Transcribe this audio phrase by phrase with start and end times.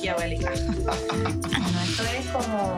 [0.00, 0.52] maquiavélica.
[1.60, 2.76] Bueno, esto es como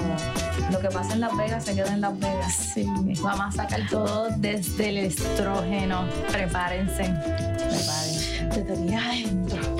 [0.70, 2.54] lo que pasa en Las Vegas se queda en Las Vegas.
[2.74, 2.84] Sí,
[3.22, 6.06] vamos a sacar todo desde el estrógeno.
[6.30, 7.04] Prepárense.
[7.04, 8.48] Prepárense.
[8.52, 9.60] Te tenía adentro.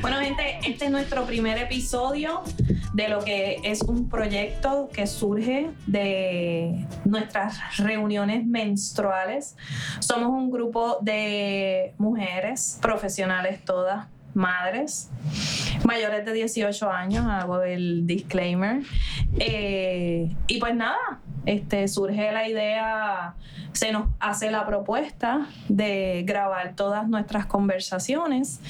[0.00, 2.42] Bueno, gente, este es nuestro primer episodio
[2.94, 9.56] de lo que es un proyecto que surge de nuestras reuniones menstruales.
[9.98, 15.10] Somos un grupo de mujeres profesionales todas madres
[15.84, 18.82] mayores de 18 años, hago el disclaimer.
[19.38, 23.34] Eh, y pues nada, este, surge la idea,
[23.72, 28.60] se nos hace la propuesta de grabar todas nuestras conversaciones.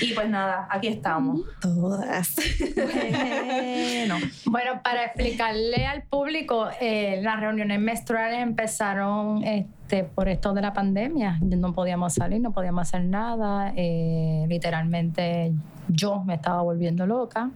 [0.00, 1.40] Y pues nada, aquí estamos.
[1.60, 2.36] Todas.
[2.74, 9.42] Bueno, Bueno, para explicarle al público, eh, las reuniones menstruales empezaron
[9.86, 11.38] este, por esto de la pandemia.
[11.40, 13.72] No podíamos salir, no podíamos hacer nada.
[13.76, 15.52] eh, literalmente
[15.86, 17.52] yo me estaba volviendo loca.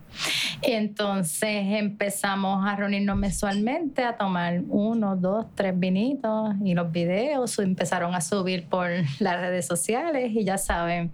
[0.62, 8.14] Entonces empezamos a reunirnos mensualmente, a tomar uno, dos, tres vinitos y los videos empezaron
[8.14, 11.10] a subir por las redes sociales y ya saben,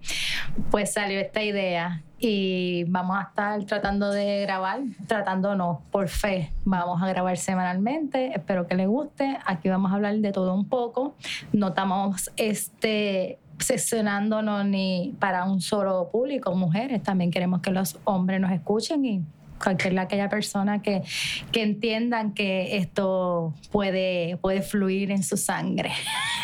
[0.69, 6.51] pues salió esta idea y vamos a estar tratando de grabar, tratando no, por fe,
[6.65, 10.65] vamos a grabar semanalmente, espero que les guste, aquí vamos a hablar de todo un
[10.65, 11.15] poco,
[11.53, 18.39] no estamos este sesionándonos ni para un solo público, mujeres, también queremos que los hombres
[18.39, 19.23] nos escuchen y
[19.61, 21.03] cualquier aquella persona que,
[21.51, 25.91] que entiendan que esto puede, puede fluir en su sangre.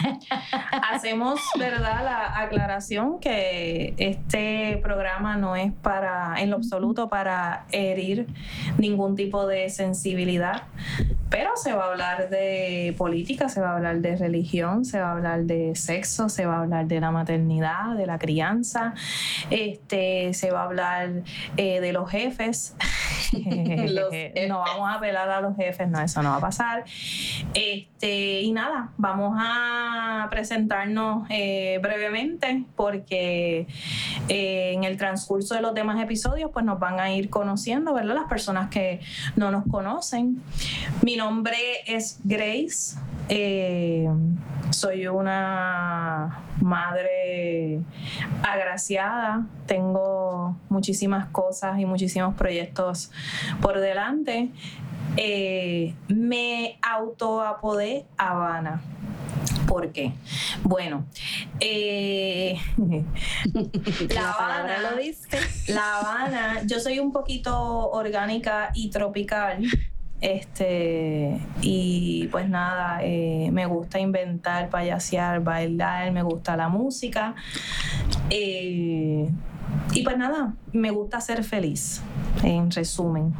[0.91, 2.03] hacemos, ¿verdad?
[2.03, 8.27] La aclaración que este programa no es para, en lo absoluto, para herir
[8.77, 10.63] ningún tipo de sensibilidad,
[11.29, 15.09] pero se va a hablar de política, se va a hablar de religión, se va
[15.09, 18.93] a hablar de sexo, se va a hablar de la maternidad, de la crianza,
[19.49, 21.23] este, se va a hablar
[21.57, 22.75] eh, de los jefes.
[23.89, 24.13] Los
[24.47, 26.83] no vamos a apelar a los jefes, no, eso no va a pasar.
[27.53, 33.67] Este, y nada, vamos a presentarnos eh, brevemente porque
[34.27, 38.15] eh, en el transcurso de los demás episodios pues nos van a ir conociendo, ¿verdad?
[38.15, 38.99] Las personas que
[39.35, 40.41] no nos conocen.
[41.01, 42.97] Mi nombre es Grace.
[43.29, 44.09] eh,
[44.71, 47.79] soy una madre
[48.41, 53.11] agraciada, tengo muchísimas cosas y muchísimos proyectos
[53.61, 54.49] por delante.
[55.17, 58.81] Eh, me autoapodé Habana.
[59.67, 60.13] ¿Por qué?
[60.63, 61.05] Bueno,
[61.59, 62.59] eh,
[64.13, 65.37] La Habana lo dice.
[65.71, 69.63] La Habana, yo soy un poquito orgánica y tropical.
[70.21, 77.35] Este, y pues nada, eh, me gusta inventar, payasear, bailar, me gusta la música.
[78.29, 79.29] Eh,
[79.93, 82.01] y pues nada, me gusta ser feliz,
[82.43, 83.33] en resumen.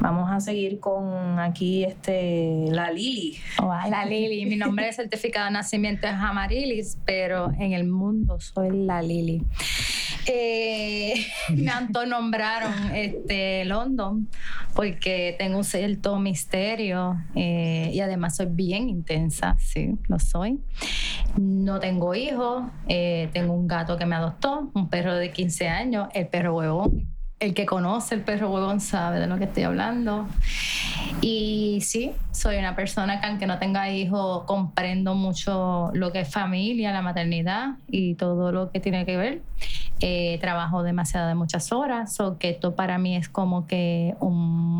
[0.00, 3.38] Vamos a seguir con aquí este, la Lili.
[3.62, 8.70] Hola Lili, mi nombre de certificado de nacimiento es Amarilis, pero en el mundo soy
[8.70, 9.42] la Lili.
[10.26, 11.26] Eh,
[11.56, 14.28] me autonombraron este, London
[14.74, 20.60] porque tengo un cierto misterio eh, y además soy bien intensa, sí, lo soy.
[21.36, 26.08] No tengo hijos, eh, tengo un gato que me adoptó, un perro de 15 años,
[26.14, 27.08] el perro huevón.
[27.40, 30.26] El que conoce el perro huevón sabe de lo que estoy hablando.
[31.22, 36.30] Y sí, soy una persona que aunque no tenga hijos, comprendo mucho lo que es
[36.30, 39.42] familia, la maternidad y todo lo que tiene que ver.
[40.02, 44.34] Eh, trabajo demasiado de muchas horas, o que esto para mí es como que un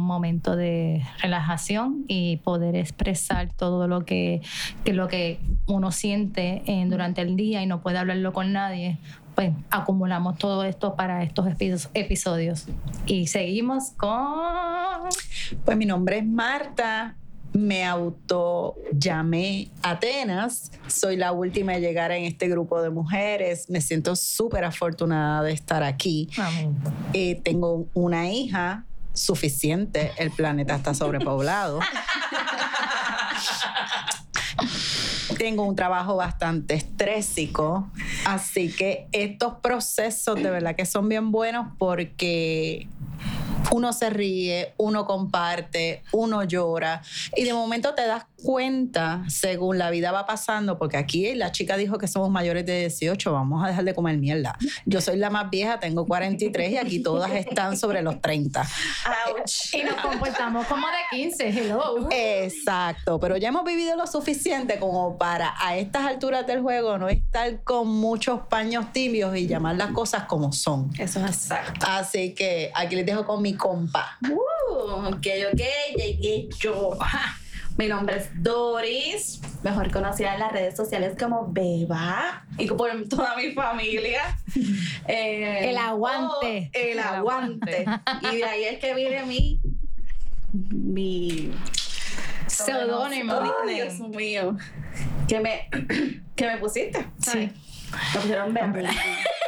[0.07, 4.41] momento de relajación y poder expresar todo lo que,
[4.85, 8.97] que lo que uno siente en- durante el día y no puede hablarlo con nadie.
[9.35, 12.67] Pues acumulamos todo esto para estos epi- episodios.
[13.07, 15.09] Y seguimos con...
[15.65, 17.17] Pues mi nombre es Marta.
[17.53, 20.71] Me auto llamé Atenas.
[20.87, 23.69] Soy la última en llegar en este grupo de mujeres.
[23.71, 26.29] Me siento súper afortunada de estar aquí.
[27.13, 28.85] Eh, tengo una hija
[29.15, 30.13] suficiente.
[30.19, 31.81] El planeta está sobrepoblado.
[35.41, 37.91] Tengo un trabajo bastante estrésico,
[38.27, 42.87] así que estos procesos de verdad que son bien buenos porque
[43.73, 47.03] uno se ríe, uno comparte, uno llora
[47.37, 51.77] y de momento te das cuenta según la vida va pasando, porque aquí la chica
[51.77, 54.57] dijo que somos mayores de 18, vamos a dejar de comer mierda.
[54.87, 58.67] Yo soy la más vieja, tengo 43 y aquí todas están sobre los 30.
[59.73, 62.09] Y nos comportamos como de 15, hello.
[62.11, 67.09] Exacto, pero ya hemos vivido lo suficiente como para a estas alturas del juego no
[67.09, 70.91] estar con muchos paños tibios y llamar las cosas como son.
[70.99, 71.87] Eso es exacto.
[71.89, 74.19] Así que aquí les dejo con mi compa.
[74.29, 75.63] Uh, ok, ok,
[75.97, 76.99] llegué yo.
[77.77, 83.37] Mi nombre es Doris, mejor conocida en las redes sociales como Beba y por toda
[83.37, 84.37] mi familia.
[85.09, 86.71] Eh, El aguante.
[86.75, 87.85] oh, el aguante.
[88.33, 89.61] y de ahí es que viene mi.
[90.53, 91.53] mi.
[92.47, 93.41] Seudónimo.
[93.67, 94.57] Ay, Dios mío.
[95.27, 95.69] Que me,
[96.37, 97.07] que me pusiste.
[97.19, 97.53] ¿sabes?
[98.15, 98.91] Me pusieron Beba.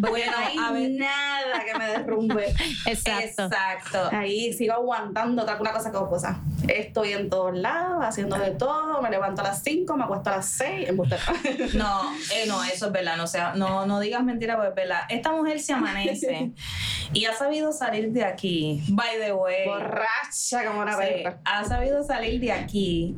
[0.00, 0.90] Bueno, no hay a ver.
[0.92, 2.46] nada que me derrumbe.
[2.86, 3.44] Exacto.
[3.44, 4.08] Exacto.
[4.12, 6.40] Ahí sigo aguantando otra una cosa que cosa.
[6.68, 9.00] Estoy en todos lados, haciendo de todo.
[9.02, 10.90] Me levanto a las 5, me acuesto a las 6.
[11.74, 13.16] No, eh, no, eso es verdad.
[13.16, 15.00] No, sea, no, no digas mentira porque es verdad.
[15.08, 16.52] Esta mujer se amanece
[17.12, 18.82] y ha sabido salir de aquí.
[18.88, 19.66] By the way.
[19.66, 21.38] Borracha como una Sí, perra.
[21.44, 23.14] ha sabido salir de aquí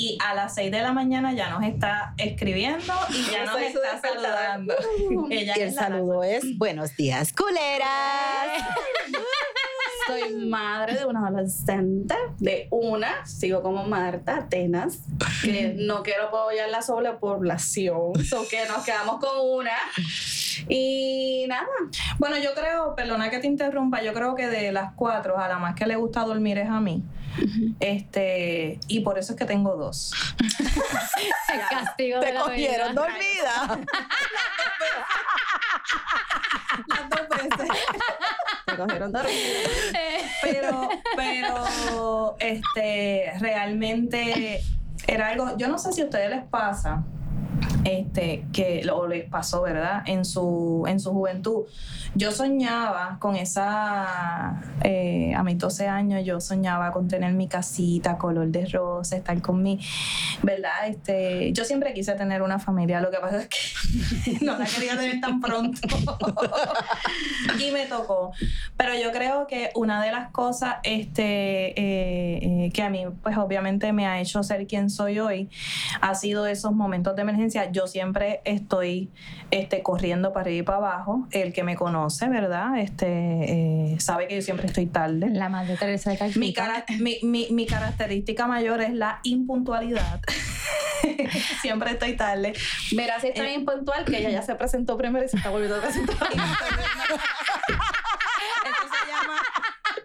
[0.00, 4.00] y a las 6 de la mañana ya nos está escribiendo y ya nos está
[4.00, 4.74] saludando.
[5.10, 5.26] Uh.
[5.30, 8.64] Ella Y el saludo es buenos días, culeras.
[10.06, 15.00] Soy madre de una adolescente, de una, sigo como Marta Atenas,
[15.42, 19.76] que no quiero apoyar la sobrepoblación, so que nos quedamos con una.
[20.68, 21.68] Y nada,
[22.18, 25.58] Bueno, yo creo, perdona que te interrumpa, yo creo que de las cuatro a la
[25.58, 27.04] más que le gusta dormir es a mí.
[27.80, 30.12] Este, y por eso es que tengo dos.
[31.52, 33.80] El castigo Te de cogieron dormida.
[36.88, 37.68] Las dos veces.
[38.66, 39.34] me cogieron dormida.
[40.42, 44.62] Pero, pero, este, realmente
[45.06, 47.02] era algo, yo no sé si a ustedes les pasa,
[47.84, 50.02] este, que o les pasó, ¿verdad?
[50.06, 51.64] En su, en su juventud.
[52.14, 58.18] Yo soñaba con esa, eh, a mis 12 años, yo soñaba con tener mi casita,
[58.18, 59.78] color de rosa, estar con mi,
[60.42, 60.88] ¿verdad?
[60.88, 64.96] Este, yo siempre quise tener una familia, lo que pasa es que no la quería
[64.96, 65.80] tener tan pronto.
[67.60, 68.32] y me tocó.
[68.76, 73.36] Pero yo creo que una de las cosas este, eh, eh, que a mí, pues
[73.36, 75.48] obviamente me ha hecho ser quien soy hoy,
[76.00, 77.69] ha sido esos momentos de emergencia.
[77.72, 79.10] Yo siempre estoy
[79.50, 81.26] este, corriendo para arriba y para abajo.
[81.30, 82.78] El que me conoce, ¿verdad?
[82.78, 83.06] Este,
[83.94, 85.28] eh, sabe que yo siempre estoy tarde.
[85.30, 86.40] La madre Teresa de Calcuta.
[86.40, 90.20] Mi, cara- mi, mi- mi característica mayor es la impuntualidad.
[91.62, 92.52] siempre estoy tarde.
[92.92, 95.76] Mira, si está bien puntual que ella ya se presentó primero y se está volviendo
[95.76, 96.16] a presentar.
[98.64, 99.42] Eso se llama,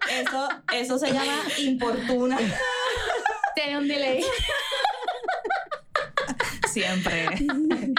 [0.09, 2.37] eso, eso se llama importuna.
[3.55, 4.23] Tiene un delay.
[6.75, 7.25] Siempre.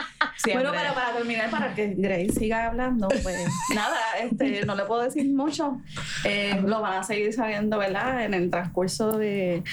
[0.52, 5.02] Bueno, para, para terminar, para que Grace siga hablando, pues nada, este, no le puedo
[5.02, 5.80] decir mucho.
[6.24, 8.24] Eh, lo van a seguir sabiendo, ¿verdad?
[8.24, 9.64] En el transcurso de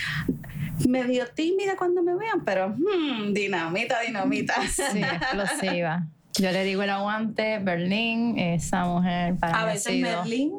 [0.88, 4.56] medio tímida cuando me vean, pero hmm, dinamita, dinamita.
[4.68, 6.08] Sí, explosiva.
[6.36, 10.52] Yo le digo el aguante, Berlín, esa mujer para A mí ha veces sido, Merlín.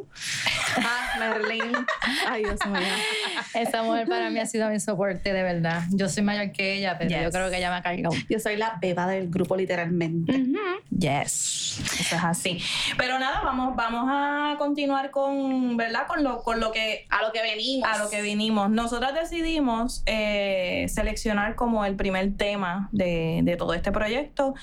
[0.76, 1.72] Ah, Merlín.
[2.28, 2.78] Ay, Dios mío.
[3.54, 5.82] esa mujer para mí ha sido mi soporte de verdad.
[5.90, 8.14] Yo soy mayor que ella, pero yo creo que ella me ha cargado.
[8.28, 10.44] Yo soy la beba del grupo, literalmente.
[10.96, 11.80] Yes.
[12.00, 12.58] Eso es así.
[12.96, 16.06] Pero nada, vamos, vamos a continuar con, ¿verdad?
[16.06, 17.88] Con lo, con lo que A lo que venimos.
[17.88, 18.70] a lo que vinimos.
[18.70, 24.54] Nosotras decidimos eh, seleccionar como el primer tema de, de todo este proyecto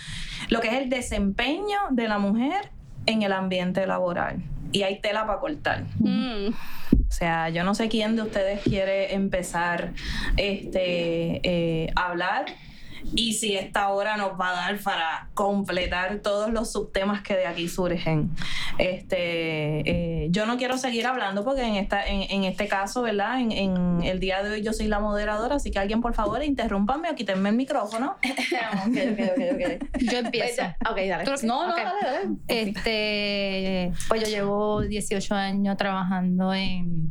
[0.49, 2.69] lo que es el desempeño de la mujer
[3.05, 4.43] en el ambiente laboral.
[4.71, 5.83] Y hay tela para cortar.
[5.99, 6.49] Mm.
[6.49, 9.93] O sea, yo no sé quién de ustedes quiere empezar
[10.37, 12.45] este, eh, a hablar
[13.15, 17.45] y si esta hora nos va a dar para completar todos los subtemas que de
[17.47, 18.29] aquí surgen.
[18.77, 23.39] Este, eh, yo no quiero seguir hablando porque en, esta, en, en este caso, ¿verdad?
[23.39, 26.43] En, en el día de hoy yo soy la moderadora, así que alguien por favor
[26.43, 28.17] interrúmpame o quítenme el micrófono.
[28.87, 29.87] ok, ok, ok, ok.
[30.11, 30.63] Yo empiezo.
[30.89, 31.23] Ok, dale.
[31.25, 32.29] ¿Tú lo- No, no, dale, dale.
[32.47, 37.07] Este, pues yo llevo 18 años trabajando en,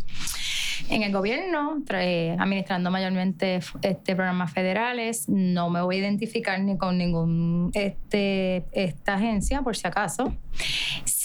[0.88, 5.28] en el gobierno, eh, administrando mayormente este, programas federales.
[5.28, 10.34] No me voy a identificar ni con ningún este, esta agencia, por si acaso.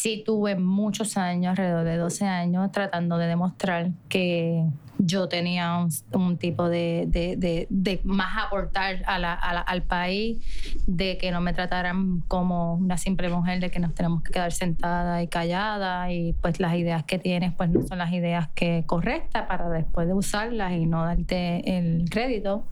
[0.05, 4.63] Sí tuve muchos años, alrededor de 12 años, tratando de demostrar que
[4.99, 5.83] yo tenía
[6.13, 10.43] un, tipo de, de, de, de más aportar a la, a la- al país,
[10.85, 14.51] de que no me trataran como una simple mujer, de que nos tenemos que quedar
[14.51, 18.83] sentada y callada y pues las ideas que tienes pues no son las ideas que
[18.85, 22.67] correctas para después de usarlas y no darte el crédito.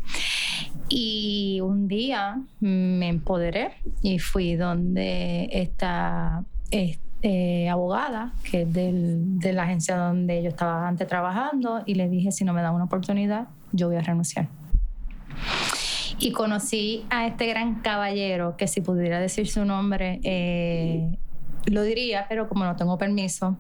[0.88, 3.72] Y un día me empoderé
[4.04, 6.44] y fui donde esta
[7.24, 12.10] este, abogada, que es del- de la agencia donde yo estaba antes trabajando, y le
[12.10, 14.48] dije, si no me da una oportunidad, yo voy a renunciar.
[16.20, 21.18] Y conocí a este gran caballero, que si pudiera decir su nombre, eh,
[21.66, 23.58] lo diría, pero como no tengo permiso,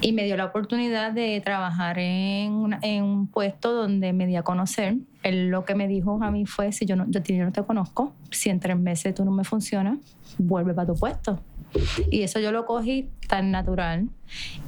[0.00, 4.42] y me dio la oportunidad de trabajar en, en un puesto donde me di a
[4.42, 4.96] conocer.
[5.24, 7.62] Él lo que me dijo a mí fue, si yo no, yo, yo no te
[7.64, 9.98] conozco, si en tres meses tú no me funcionas,
[10.38, 11.40] vuelve para tu puesto.
[12.10, 14.08] Y eso yo lo cogí tan natural.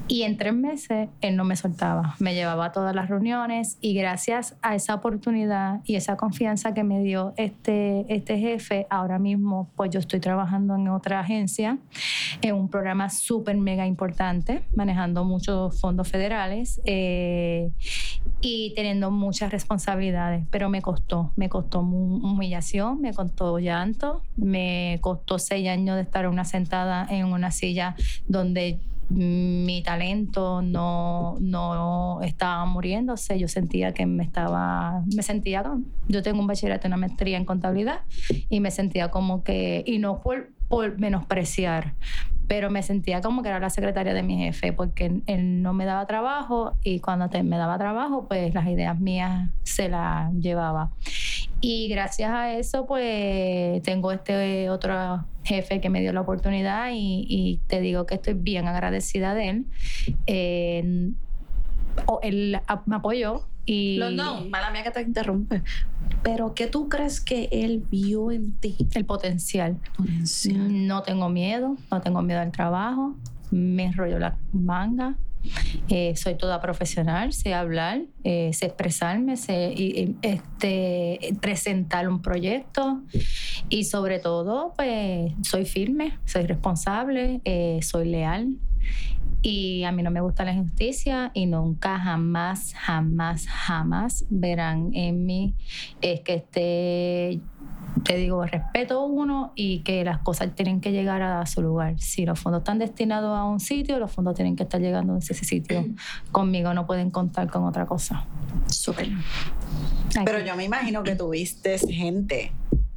[0.07, 2.15] Y en tres meses él no me soltaba.
[2.19, 6.85] Me llevaba a todas las reuniones y gracias a esa oportunidad y esa confianza que
[6.85, 11.79] me dio este, este jefe, ahora mismo pues yo estoy trabajando en otra agencia,
[12.43, 17.71] en un programa súper mega importante, manejando muchos fondos federales eh,
[18.43, 20.47] y teniendo muchas responsabilidades.
[20.51, 26.29] Pero me costó, me costó humillación, me costó llanto, me costó seis años de estar
[26.29, 27.97] una sentada en una silla
[28.29, 35.65] donde mi talento no, no estaba muriéndose, yo sentía que me estaba, me sentía,
[36.09, 38.01] yo tengo un bachillerato y una maestría en contabilidad
[38.49, 41.95] y me sentía como que, y no por, por menospreciar,
[42.47, 45.85] pero me sentía como que era la secretaria de mi jefe porque él no me
[45.85, 50.91] daba trabajo y cuando me daba trabajo, pues las ideas mías se las llevaba.
[51.67, 57.25] Y gracias a eso, pues tengo este otro jefe que me dio la oportunidad y,
[57.27, 59.67] y te digo que estoy bien agradecida de él.
[60.27, 61.11] Eh,
[62.23, 65.63] él a- me apoyó y London, mala mía que te interrumpe.
[66.23, 68.77] Pero ¿qué tú crees que él vio en ti?
[68.95, 69.79] el potencial.
[69.97, 70.87] Potencial.
[70.87, 73.15] No tengo miedo, no tengo miedo al trabajo,
[73.51, 75.17] me enrollo la manga.
[75.89, 79.75] Eh, soy toda profesional, sé hablar, eh, sé expresarme, sé
[80.23, 83.03] este, presentar un proyecto.
[83.69, 88.57] Y sobre todo, pues soy firme, soy responsable, eh, soy leal.
[89.43, 95.27] Y a mí no me gusta la injusticia y nunca, jamás, jamás, jamás verán en
[95.27, 95.55] mí
[96.01, 97.41] es que esté,
[98.03, 101.99] te digo, respeto uno y que las cosas tienen que llegar a su lugar.
[102.01, 105.19] Si los fondos están destinados a un sitio, los fondos tienen que estar llegando a
[105.19, 105.87] ese sitio.
[106.33, 108.25] Conmigo no pueden contar con otra cosa.
[108.67, 109.09] Súper.
[110.25, 112.53] Pero yo me imagino que tuviste gente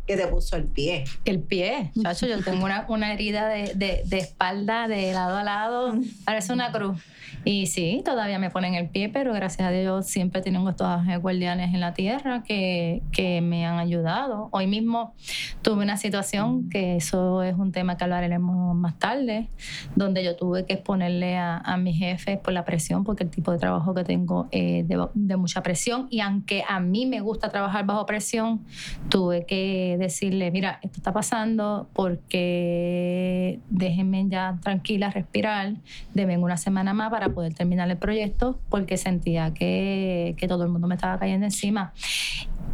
[0.06, 1.04] que te puso el pie.
[1.26, 5.44] El pie, chacho, yo tengo una, una herida de, de- de espalda de lado a
[5.44, 6.98] lado, parece una cruz.
[7.44, 10.90] Y sí, todavía me ponen el pie, pero gracias a Dios siempre tengo estos
[11.22, 14.50] guardianes en la tierra que, que me han ayudado.
[14.52, 15.14] Hoy mismo
[15.62, 19.48] tuve una situación, que eso es un tema que hablaremos más tarde,
[19.96, 23.52] donde yo tuve que exponerle a, a mi jefe por la presión, porque el tipo
[23.52, 26.08] de trabajo que tengo es de, de mucha presión.
[26.10, 28.66] Y aunque a mí me gusta trabajar bajo presión,
[29.10, 35.74] tuve que decirle, mira, esto está pasando porque déjenme ya tranquila, respirar,
[36.14, 40.70] denme una semana más para poder terminar el proyecto, porque sentía que, que todo el
[40.70, 41.92] mundo me estaba cayendo encima.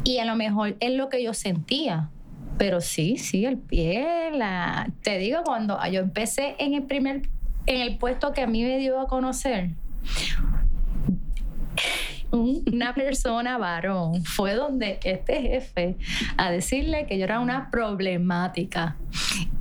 [0.04, 2.10] Y a lo mejor es lo que yo sentía.
[2.58, 4.92] Pero sí, sí, el pie, la...
[5.02, 7.22] te digo, cuando yo empecé en el primer,
[7.68, 9.70] en el puesto que a mí me dio a conocer,
[12.34, 15.98] una persona varón fue donde este jefe
[16.36, 18.96] a decirle que yo era una problemática.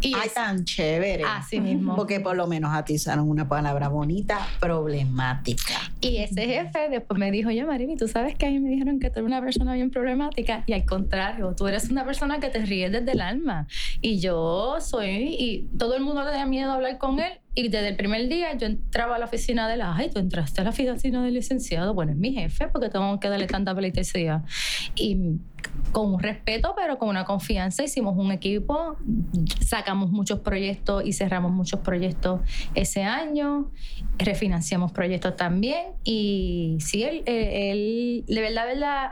[0.00, 1.22] Y Ay, es- tan chévere.
[1.24, 1.94] así mismo.
[1.94, 5.91] Porque por lo menos a ti usaron una palabra bonita, problemática.
[6.04, 8.98] Y ese jefe después me dijo, oye Marini, tú sabes que a mí me dijeron
[8.98, 12.48] que tú eres una persona bien problemática y al contrario, tú eres una persona que
[12.48, 13.68] te ríes desde el alma.
[14.00, 17.32] Y yo soy, y todo el mundo tenía miedo a hablar con él.
[17.54, 20.60] Y desde el primer día yo entraba a la oficina de la, ay, tú entraste
[20.62, 21.94] a la oficina del licenciado.
[21.94, 24.42] Bueno, es mi jefe porque tengo que darle tanta pleitesía.
[24.96, 25.38] Y
[25.92, 28.96] con un respeto, pero con una confianza, hicimos un equipo,
[29.60, 32.40] sacamos muchos proyectos y cerramos muchos proyectos
[32.74, 33.70] ese año,
[34.18, 35.86] refinanciamos proyectos también.
[36.04, 39.10] Y sí, él, él, él de verdad, verdad,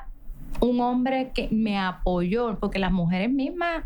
[0.61, 3.85] un hombre que me apoyó, porque las mujeres mismas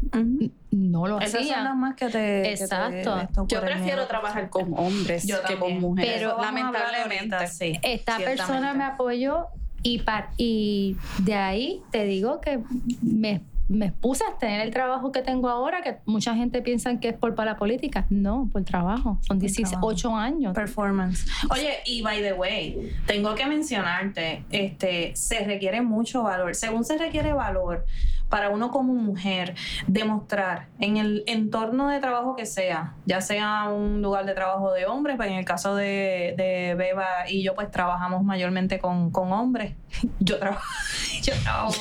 [0.71, 1.65] no lo Esas son hacían.
[1.65, 2.11] las más que te.
[2.13, 3.29] que te- Exacto.
[3.49, 5.81] Yo prefiero trabajar con hombres Yo que también.
[5.81, 6.15] con mujeres.
[6.15, 7.35] Pero- lamentablemente.
[7.37, 7.79] ahorita, sí.
[7.83, 9.49] Esta persona me apoyó
[9.85, 12.59] y, pa- y de ahí te digo que
[13.03, 17.09] me, me puse a tener el trabajo que tengo ahora, que mucha gente piensa que
[17.11, 18.05] es por para la política.
[18.11, 19.19] No, por trabajo.
[19.23, 20.55] Son 18 años.
[20.55, 21.27] Performance.
[21.51, 26.55] Oye, y by the way, tengo que mencionarte, este, se requiere mucho valor.
[26.57, 27.85] Según se requiere valor
[28.29, 29.55] para uno como mujer
[29.87, 34.87] demostrar en el entorno de trabajo que sea, ya sea un lugar de trabajo de
[34.87, 39.33] hombres, pues en el caso de, de Beba y yo pues trabajamos mayormente con, con
[39.33, 39.75] hombres.
[40.19, 40.65] Yo trabajo,
[41.23, 41.73] yo trabajo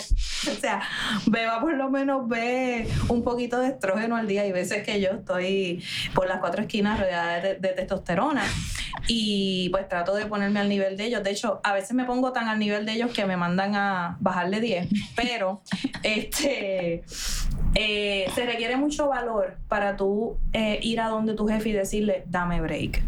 [0.52, 0.82] o sea,
[1.26, 5.10] Beba por lo menos ve un poquito de estrógeno al día y veces que yo
[5.10, 5.84] estoy
[6.14, 8.44] por las cuatro esquinas rodeada de, de testosterona
[9.08, 11.24] y pues trato de ponerme al nivel de ellos.
[11.24, 14.18] De hecho, a veces me pongo tan al nivel de ellos que me mandan a
[14.20, 15.62] bajarle 10, pero
[16.04, 16.33] este
[17.76, 22.24] eh, se requiere mucho valor para tú eh, ir a donde tu jefe y decirle,
[22.28, 23.04] dame break.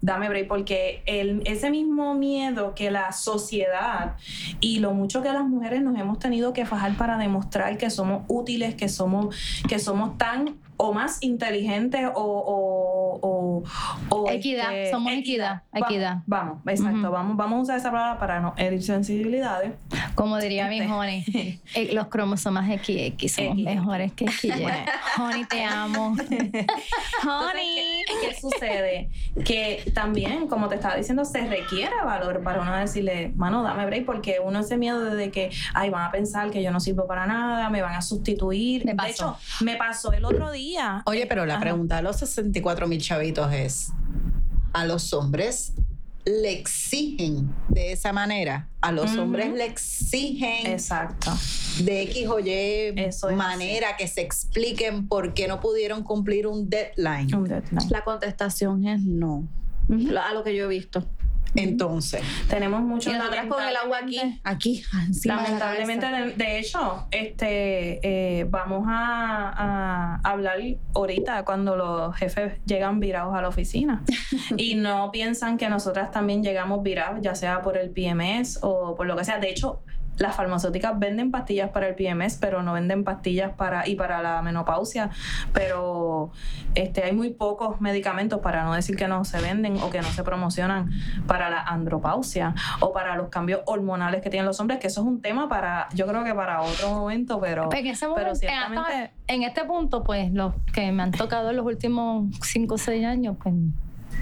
[0.00, 4.14] Dame break, porque el, ese mismo miedo que la sociedad
[4.60, 8.22] y lo mucho que las mujeres nos hemos tenido que fajar para demostrar que somos
[8.28, 9.34] útiles, que somos,
[9.68, 12.22] que somos tan o más inteligentes o...
[12.22, 13.64] o, o-
[14.10, 16.18] o, Equidad, este, somos equidad, Va- equidad.
[16.26, 19.72] Vamos, exacto, vamos, vamos a usar esa palabra para no herir sensibilidades.
[20.18, 21.24] Como diría mi honey,
[21.74, 23.64] eh, los cromosomas XX somos X.
[23.64, 24.52] mejores que XY.
[25.16, 26.16] honey, te amo.
[26.18, 26.66] Entonces,
[27.24, 28.02] honey.
[28.04, 29.10] ¿qué, qué sucede?
[29.44, 34.06] Que también, como te estaba diciendo, se requiere valor para uno decirle, mano, dame break,
[34.06, 37.24] porque uno ese miedo de que, ay, van a pensar que yo no sirvo para
[37.24, 38.84] nada, me van a sustituir.
[38.84, 41.04] Me de hecho, me pasó el otro día.
[41.06, 41.60] Oye, pero la Ajá.
[41.62, 43.92] pregunta a los 64 mil chavitos es,
[44.72, 45.74] ¿a los hombres
[46.28, 48.68] le exigen de esa manera?
[48.80, 51.32] ¿A los hombres le exigen Exacto.
[51.82, 52.50] de X o Y
[52.96, 57.34] Eso es manera que se expliquen por qué no pudieron cumplir un deadline?
[57.34, 57.90] Un deadline.
[57.90, 59.48] La contestación es no.
[60.22, 61.06] A lo que yo he visto.
[61.54, 64.82] Entonces, Tenemos mucho Y nosotras con el agua aquí, aquí,
[65.24, 68.00] Lamentablemente, de hecho, este,
[68.40, 70.58] eh, vamos a, a hablar
[70.94, 74.02] ahorita cuando los jefes llegan virados a la oficina.
[74.56, 79.06] Y no piensan que nosotras también llegamos virados, ya sea por el PMS o por
[79.06, 79.38] lo que sea.
[79.38, 79.82] De hecho,
[80.18, 84.42] las farmacéuticas venden pastillas para el PMS, pero no venden pastillas para y para la
[84.42, 85.10] menopausia.
[85.52, 86.30] Pero
[86.74, 90.08] este, hay muy pocos medicamentos, para no decir que no se venden o que no
[90.08, 90.90] se promocionan,
[91.26, 95.06] para la andropausia o para los cambios hormonales que tienen los hombres, que eso es
[95.06, 98.78] un tema para, yo creo que para otro momento, pero, en, ese momento, ciertamente...
[98.80, 102.78] hasta- en este punto, pues los que me han tocado en los últimos 5 o
[102.78, 103.54] 6 años, pues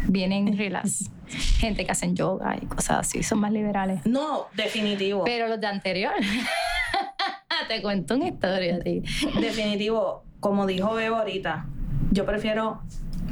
[0.08, 1.10] vienen relax.
[1.58, 4.04] Gente que hacen yoga y cosas así, son más liberales.
[4.06, 5.24] No, definitivo.
[5.24, 6.12] Pero los de anterior,
[7.68, 9.02] te cuento una historia a ti.
[9.40, 11.66] Definitivo, como dijo Bebo ahorita,
[12.12, 12.80] yo prefiero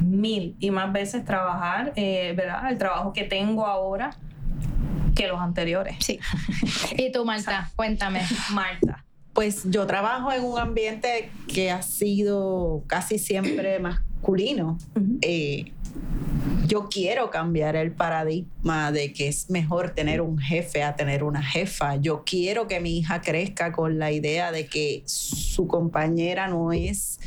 [0.01, 2.69] mil y más veces trabajar, eh, ¿verdad?
[2.69, 4.15] El trabajo que tengo ahora
[5.15, 5.95] que los anteriores.
[5.99, 6.19] Sí.
[6.97, 8.21] Y tú, Marta, cuéntame.
[8.51, 9.03] Marta.
[9.33, 14.77] pues yo trabajo en un ambiente que ha sido casi siempre masculino.
[15.21, 15.71] Eh,
[16.67, 21.43] yo quiero cambiar el paradigma de que es mejor tener un jefe a tener una
[21.43, 21.95] jefa.
[21.97, 27.19] Yo quiero que mi hija crezca con la idea de que su compañera no es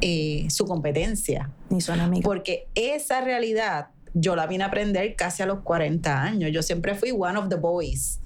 [0.00, 1.50] eh, su competencia.
[1.70, 2.22] Ni su enemiga.
[2.22, 6.50] Porque esa realidad yo la vine a aprender casi a los 40 años.
[6.52, 8.20] Yo siempre fui one of the boys.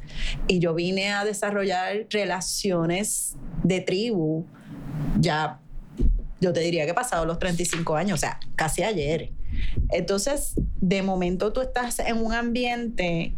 [0.47, 4.47] Y yo vine a desarrollar relaciones de tribu
[5.19, 5.61] ya,
[6.41, 9.31] yo te diría que pasado los 35 años, o sea, casi ayer.
[9.91, 13.35] Entonces, de momento tú estás en un ambiente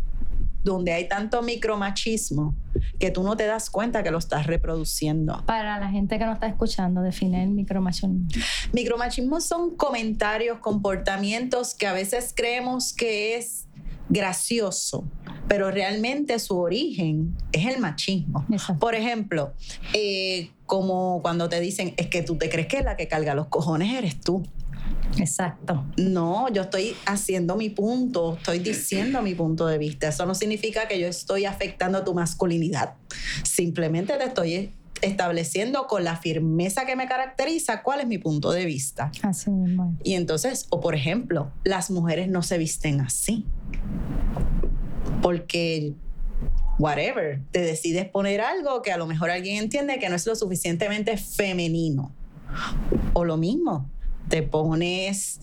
[0.64, 2.55] donde hay tanto micromachismo
[2.98, 5.44] que tú no te das cuenta que lo estás reproduciendo.
[5.46, 8.27] Para la gente que no está escuchando, define el micromachismo.
[8.72, 13.66] Micromachismo son comentarios, comportamientos que a veces creemos que es
[14.09, 15.05] gracioso,
[15.48, 18.44] pero realmente su origen es el machismo.
[18.50, 18.81] Exacto.
[18.81, 19.53] Por ejemplo,
[19.92, 23.48] eh, como cuando te dicen, es que tú te crees que la que carga los
[23.48, 24.42] cojones eres tú.
[25.18, 25.85] Exacto.
[25.96, 30.09] No, yo estoy haciendo mi punto, estoy diciendo mi punto de vista.
[30.09, 32.94] Eso no significa que yo estoy afectando tu masculinidad.
[33.42, 34.72] Simplemente te estoy
[35.03, 39.12] estableciendo con la firmeza que me caracteriza cuál es mi punto de vista.
[39.22, 39.96] Así mismo.
[40.03, 43.44] Y entonces, o por ejemplo, las mujeres no se visten así.
[45.22, 45.94] Porque,
[46.79, 50.35] whatever, te decides poner algo que a lo mejor alguien entiende que no es lo
[50.35, 52.12] suficientemente femenino.
[53.12, 53.90] O lo mismo,
[54.28, 55.40] te pones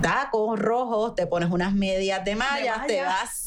[0.00, 3.44] tacos rojos, te pones unas medias de mallas, te vas,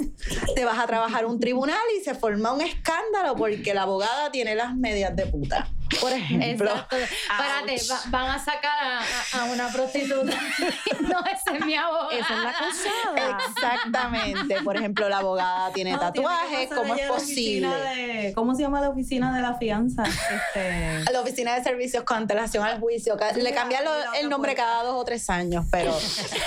[0.55, 4.55] te vas a trabajar un tribunal y se forma un escándalo porque la abogada tiene
[4.55, 5.67] las medias de puta.
[5.99, 6.69] Por ejemplo.
[6.71, 6.95] Exacto.
[6.97, 10.37] Espérate, va- van a sacar a, a- a una prostituta.
[11.01, 12.11] no, ese es mi abogado.
[12.11, 13.37] Esa es la acusada.
[13.49, 14.61] Exactamente.
[14.63, 16.69] Por ejemplo, la abogada tiene No, tatuajes.
[16.73, 17.95] ¿Cómo es a la oficina posible?
[18.23, 20.03] de- ¿Cómo se llama la oficina de la fianza?
[20.03, 23.17] Este, la oficina de servicios con antelación al juicio.
[23.35, 24.71] Le cambian lo- el nombre puerta.
[24.71, 25.97] cada dos o tres años, pero,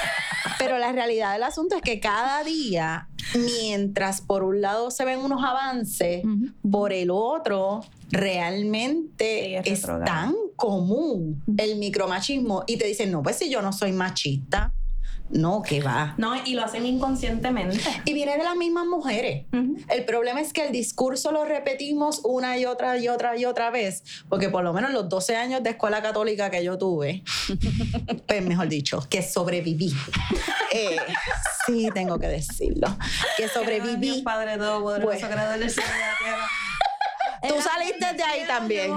[0.58, 5.20] pero la realidad del asunto es que cada día, mientras por un lado se ven
[5.20, 6.22] unos avances,
[6.70, 13.22] por el otro realmente Sí, es es tan común el micromachismo y te dicen, no,
[13.22, 14.72] pues si yo no soy machista,
[15.30, 16.14] no, que va.
[16.18, 17.80] no, y lo hacen inconscientemente.
[18.04, 19.46] Y viene de las mismas mujeres.
[19.88, 23.70] El problema es que el discurso lo repetimos una y otra y otra y otra
[23.70, 27.22] vez, porque por lo menos los 12 años de escuela católica que yo tuve,
[28.26, 29.92] pues mejor dicho, que sobreviví.
[30.72, 30.96] Eh,
[31.66, 32.96] sí, tengo que decirlo,
[33.36, 34.22] que sobreviví.
[34.22, 36.48] Padre y la tierra.
[37.48, 38.94] Tú saliste de ahí también.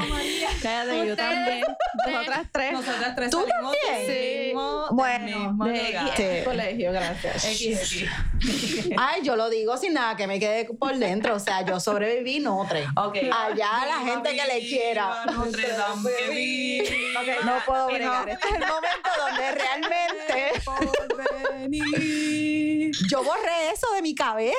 [0.61, 1.65] Cállate, yo también.
[2.07, 2.71] Nosotras tres.
[2.73, 4.07] Nosotras tres ¿Tú salimos también?
[4.07, 4.53] del
[4.91, 5.99] Bueno, De.
[6.15, 6.45] Sí.
[6.45, 7.45] colegio, gracias.
[7.45, 8.09] X, X.
[8.97, 11.35] Ay, yo lo digo sin nada, que me quede por dentro.
[11.35, 12.85] O sea, yo sobreviví Notre.
[12.97, 13.15] Ok.
[13.31, 15.25] Allá la Viva, gente que le quiera.
[15.25, 15.43] No
[17.65, 17.93] puedo no.
[17.93, 18.29] bregar.
[18.29, 20.53] Este es el momento donde realmente
[23.09, 24.55] yo borré eso de mi cabeza.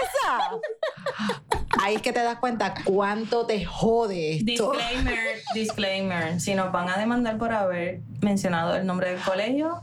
[1.81, 4.73] Ahí es que te das cuenta cuánto te jode esto.
[4.73, 5.19] Disclaimer,
[5.55, 6.41] disclaimer.
[6.41, 9.83] Si nos van a demandar por haber mencionado el nombre del colegio,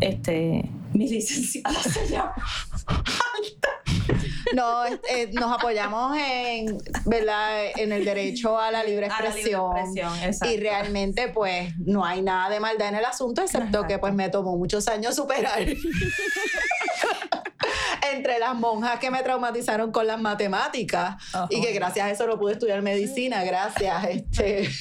[0.00, 2.34] este, mi licenciada se llama.
[4.54, 7.66] No, eh, nos apoyamos en, ¿verdad?
[7.76, 10.50] en el derecho a la libre A la libre expresión.
[10.50, 14.28] Y realmente, pues, no hay nada de maldad en el asunto, excepto que pues me
[14.28, 15.66] tomó muchos años superar.
[18.12, 21.46] Entre las monjas que me traumatizaron con las matemáticas Ajá.
[21.50, 24.04] y que gracias a eso no pude estudiar medicina, gracias.
[24.04, 24.70] Este.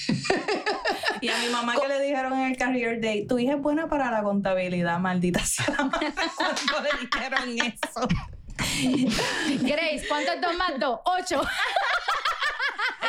[1.21, 3.88] Y a mi mamá que le dijeron en el career day, tu hija es buena
[3.88, 8.08] para la contabilidad, maldita sea la madre, cuando le dijeron eso.
[9.62, 10.99] Grace, ¿cuánto es dos más dos?
[11.05, 11.41] Ocho.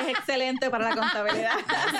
[0.00, 1.52] Es excelente para la contabilidad.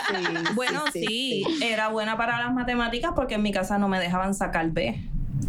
[0.09, 4.35] Sí, Bueno, sí, era buena para las matemáticas porque en mi casa no me dejaban
[4.35, 5.01] sacar B.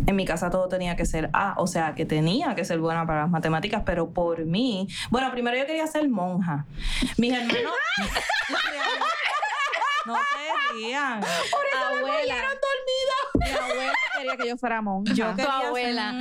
[0.05, 3.05] En mi casa todo tenía que ser A, o sea, que tenía que ser buena
[3.05, 6.65] para las matemáticas, pero por mí, bueno, primero yo quería ser monja.
[7.17, 7.73] Mis hermanos...
[10.05, 11.21] no se rían.
[11.97, 12.35] abuela.
[13.35, 15.13] Mi abuela quería que yo fuera monja.
[15.13, 16.15] Yo Tu ser- abuela.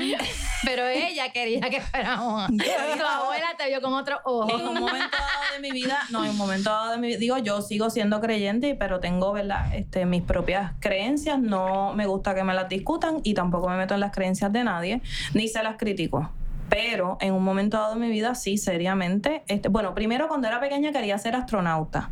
[0.65, 2.49] Pero ella quería que fuéramos.
[2.49, 4.59] Tu abuela te vio con otro ojo.
[4.59, 7.19] En un momento dado de mi vida, no, en un momento dado de mi vida,
[7.19, 9.75] digo, yo sigo siendo creyente, pero tengo, ¿verdad?
[9.75, 13.95] Este, mis propias creencias, no me gusta que me las discutan y tampoco me meto
[13.95, 15.01] en las creencias de nadie,
[15.35, 16.31] ni se las critico.
[16.69, 19.45] Pero en un momento dado de mi vida, sí, seriamente.
[19.47, 22.11] Este, bueno, primero cuando era pequeña quería ser astronauta.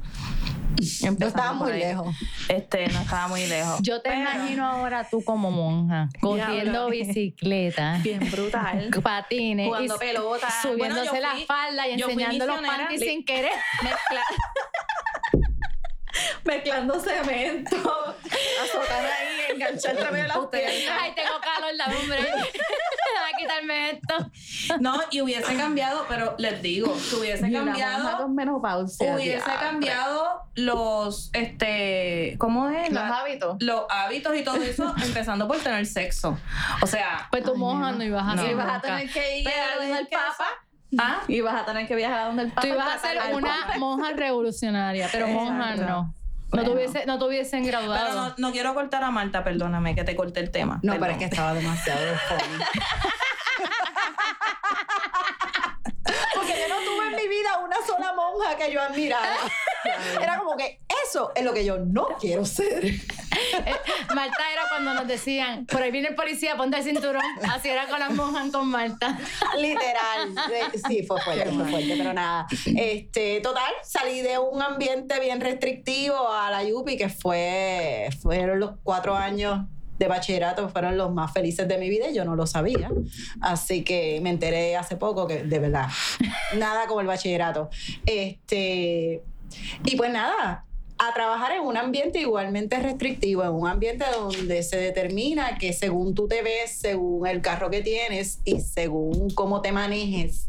[0.76, 2.16] Empezando estaba muy lejos.
[2.48, 3.78] Este, no estaba muy lejos.
[3.82, 8.90] Yo te Pero- imagino ahora tú como monja, cogiendo bicicleta, Bien brutal.
[9.02, 10.48] patines, Jugando pelota.
[10.62, 13.52] subiéndose Bueno, yo la fui- falda y yo enseñando los panties sin querer.
[13.82, 14.24] Mezcla-
[16.44, 17.76] Mezclando cemento.
[18.62, 20.98] Azotar ahí, enganchar de las piernas.
[21.00, 22.08] Ay, tengo calor, dame un
[23.12, 24.30] Déjame quitarme esto.
[24.80, 28.02] No, y hubiese cambiado, pero les digo, que hubiese Y cambiado.
[28.04, 29.14] monja con menopausia.
[29.14, 29.60] hubiese diablo.
[29.60, 32.90] cambiado los este ¿cómo es?
[32.90, 33.56] Los La- hábitos.
[33.60, 36.38] los hábitos y todo eso, empezando por tener sexo.
[36.82, 38.46] O sea, Pues tu monja no ibas a No.
[38.50, 40.46] Y vas a tener que ir Pero a donde es el que Papa.
[40.98, 41.20] ¿ah?
[41.28, 42.60] Y vas a tener que viajar a donde el Papa.
[42.62, 46.06] Tú ibas a ser al una monja revolucionaria, pero monja Exacto.
[46.62, 46.64] No.
[46.64, 48.28] Tuviese, no tuviesen Pero graduado.
[48.28, 50.78] no, no quiero cortar a Marta, perdóname que te corté el tema.
[50.82, 52.64] No, pero es que estaba demasiado funny.
[56.66, 59.36] Yo no tuve en mi vida una sola monja que yo admirara.
[60.20, 62.84] Era como que eso es lo que yo no quiero ser.
[64.14, 67.22] Marta era cuando nos decían, por ahí viene el policía, ponte el cinturón.
[67.52, 69.18] Así era con las monjas con Marta.
[69.58, 70.34] Literal.
[70.88, 72.46] Sí, fue fuerte, fue fuerte, pero nada.
[72.76, 78.72] Este, total, salí de un ambiente bien restrictivo a la Yupi, que fue, fueron los
[78.82, 79.66] cuatro años
[79.98, 82.90] de bachillerato, fueron los más felices de mi vida y yo no lo sabía.
[83.40, 85.88] Así que me enteré hace poco que, de verdad,
[86.56, 87.70] nada como el bachillerato.
[88.06, 89.22] Este,
[89.84, 90.64] y pues nada,
[90.98, 96.14] a trabajar en un ambiente igualmente restrictivo, en un ambiente donde se determina que según
[96.14, 100.46] tú te ves, según el carro que tienes y según cómo te manejes,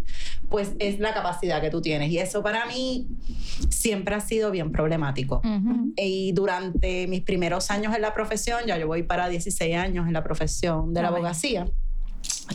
[0.49, 2.12] pues es la capacidad que tú tienes.
[2.12, 3.08] Y eso para mí
[3.69, 5.41] siempre ha sido bien problemático.
[5.95, 10.13] Y durante mis primeros años en la profesión, ya yo voy para 16 años en
[10.13, 11.65] la profesión de la abogacía,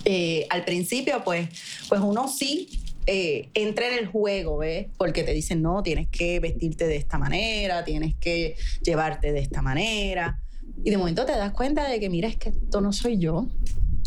[0.05, 1.49] eh, al principio pues,
[1.89, 4.89] pues uno sí eh, entra en el juego, ¿ves?
[4.97, 9.63] Porque te dicen, no, tienes que vestirte de esta manera, tienes que llevarte de esta
[9.63, 10.41] manera.
[10.85, 13.47] Y de momento te das cuenta de que, mira, es que esto no soy yo.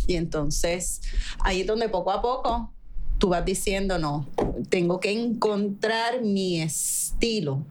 [0.08, 1.02] Y entonces
[1.40, 2.74] ahí es donde poco a poco
[3.18, 4.28] tú vas diciendo, no,
[4.70, 7.66] tengo que encontrar mi estilo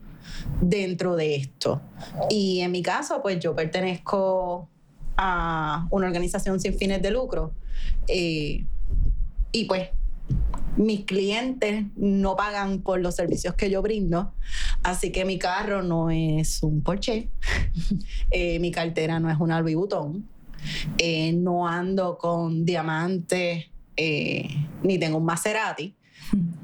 [0.60, 1.80] dentro de esto.
[2.30, 4.68] Y en mi caso, pues yo pertenezco
[5.16, 7.52] a una organización sin fines de lucro.
[8.08, 8.64] eh,
[9.54, 9.90] y pues
[10.76, 14.32] mis clientes no pagan por los servicios que yo brindo,
[14.82, 17.28] así que mi carro no es un Porsche,
[18.30, 19.76] eh, mi cartera no es una Louis
[20.98, 23.66] eh, no ando con diamantes
[23.96, 24.48] eh,
[24.82, 25.94] ni tengo un Maserati,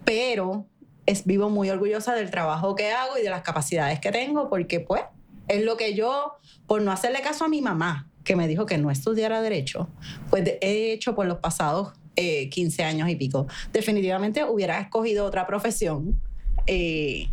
[0.04, 0.66] pero
[1.06, 4.80] es, vivo muy orgullosa del trabajo que hago y de las capacidades que tengo, porque
[4.80, 5.02] pues
[5.48, 8.78] es lo que yo, por no hacerle caso a mi mamá, que me dijo que
[8.78, 9.88] no estudiara derecho,
[10.30, 13.46] pues he hecho por los pasados eh, 15 años y pico.
[13.72, 16.20] Definitivamente hubiera escogido otra profesión,
[16.66, 17.28] eh,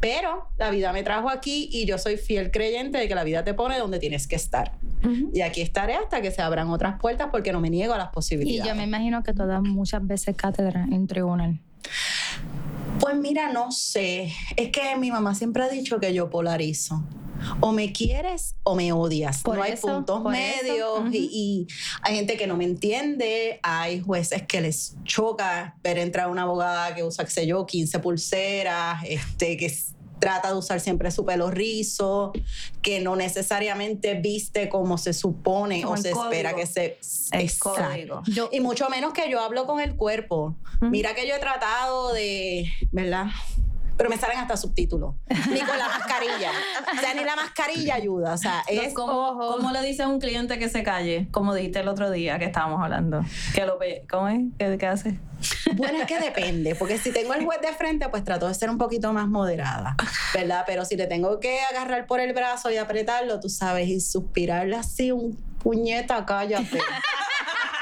[0.00, 3.44] pero la vida me trajo aquí y yo soy fiel creyente de que la vida
[3.44, 4.72] te pone donde tienes que estar.
[5.32, 8.08] Y aquí estaré hasta que se abran otras puertas porque no me niego a las
[8.08, 8.70] Y posibilidades.
[8.72, 11.60] yo me imagino que todas muchas veces cátedra en tribunal.
[13.00, 14.32] Pues mira, no sé.
[14.56, 17.04] Es que mi mamá siempre ha dicho que yo polarizo.
[17.60, 19.42] O me quieres o me odias.
[19.42, 21.66] Por no hay eso, puntos medios y, y
[22.02, 23.60] hay gente que no me entiende.
[23.62, 27.98] Hay jueces que les choca ver entrar una abogada que usa, qué sé yo, 15
[27.98, 29.68] pulseras, este, que
[30.18, 32.32] trata de usar siempre su pelo rizo,
[32.82, 36.98] que no necesariamente viste como se supone Como o se espera que se...
[37.32, 38.22] Exacto.
[38.26, 40.56] Yo, Y mucho menos que yo hablo con el cuerpo.
[40.80, 43.26] Mira que yo he tratado de, ¿verdad?
[43.96, 45.14] Pero me salen hasta subtítulos.
[45.50, 46.50] Ni con la mascarilla.
[46.96, 48.34] O sea, ni la mascarilla ayuda.
[48.34, 48.92] O sea, es...
[48.94, 51.28] ¿Cómo, cómo le dices a un cliente que se calle?
[51.30, 53.22] Como dijiste el otro día que estábamos hablando.
[53.54, 54.40] Que lo pe- ¿Cómo es?
[54.58, 55.18] ¿Qué, qué hace?
[55.74, 56.74] Bueno, es que depende.
[56.74, 59.96] Porque si tengo el juez de frente, pues trato de ser un poquito más moderada.
[60.34, 60.64] ¿Verdad?
[60.66, 64.76] Pero si le tengo que agarrar por el brazo y apretarlo, tú sabes, y suspirarle
[64.76, 66.78] así un puñeta, cállate.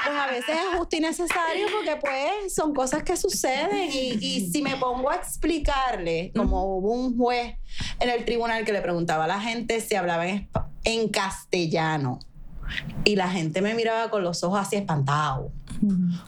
[0.05, 4.49] Pues a veces es justo y necesario porque pues son cosas que suceden y, y
[4.51, 7.55] si me pongo a explicarle, como hubo un juez
[7.99, 12.19] en el tribunal que le preguntaba a la gente si hablaba en, castellano
[13.03, 15.51] y la gente me miraba con los ojos así espantados,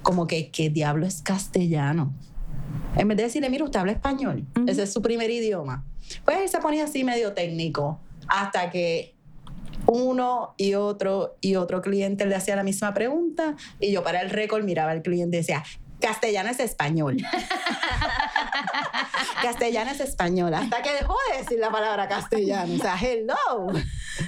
[0.02, 2.13] como que ¿qué diablo es castellano?
[2.96, 5.86] En vez de decirle, mira, usted habla español, ese es su primer idioma.
[6.26, 9.16] Pues él se ponía así medio técnico hasta que
[9.88, 14.30] uno y otro y otro cliente le hacía la misma pregunta y yo para el
[14.30, 15.63] récord miraba al cliente y decía,
[16.00, 17.17] castellano es español.
[19.41, 20.54] castellano es español.
[20.54, 22.76] Hasta que dejó de decir la palabra castellano.
[22.76, 23.67] O sea, hello.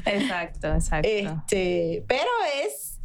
[0.06, 1.08] Exacto, exacto.
[1.08, 2.30] Este, pero
[2.64, 3.00] es,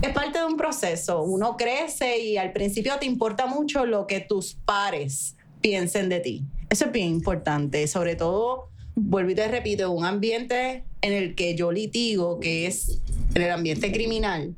[0.00, 1.22] es parte de un proceso.
[1.22, 6.44] Uno crece y al principio te importa mucho lo que tus pares piensen de ti.
[6.70, 11.54] Eso es bien importante, sobre todo, vuelvo y te repito, un ambiente en el que
[11.54, 13.00] yo litigo, que es
[13.34, 14.54] en el ambiente criminal,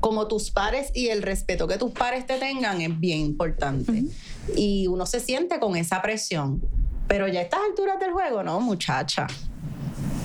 [0.00, 4.04] como tus pares y el respeto que tus pares te tengan es bien importante.
[4.56, 6.62] Y uno se siente con esa presión.
[7.08, 9.26] Pero ya a estas alturas del juego, no, muchacha.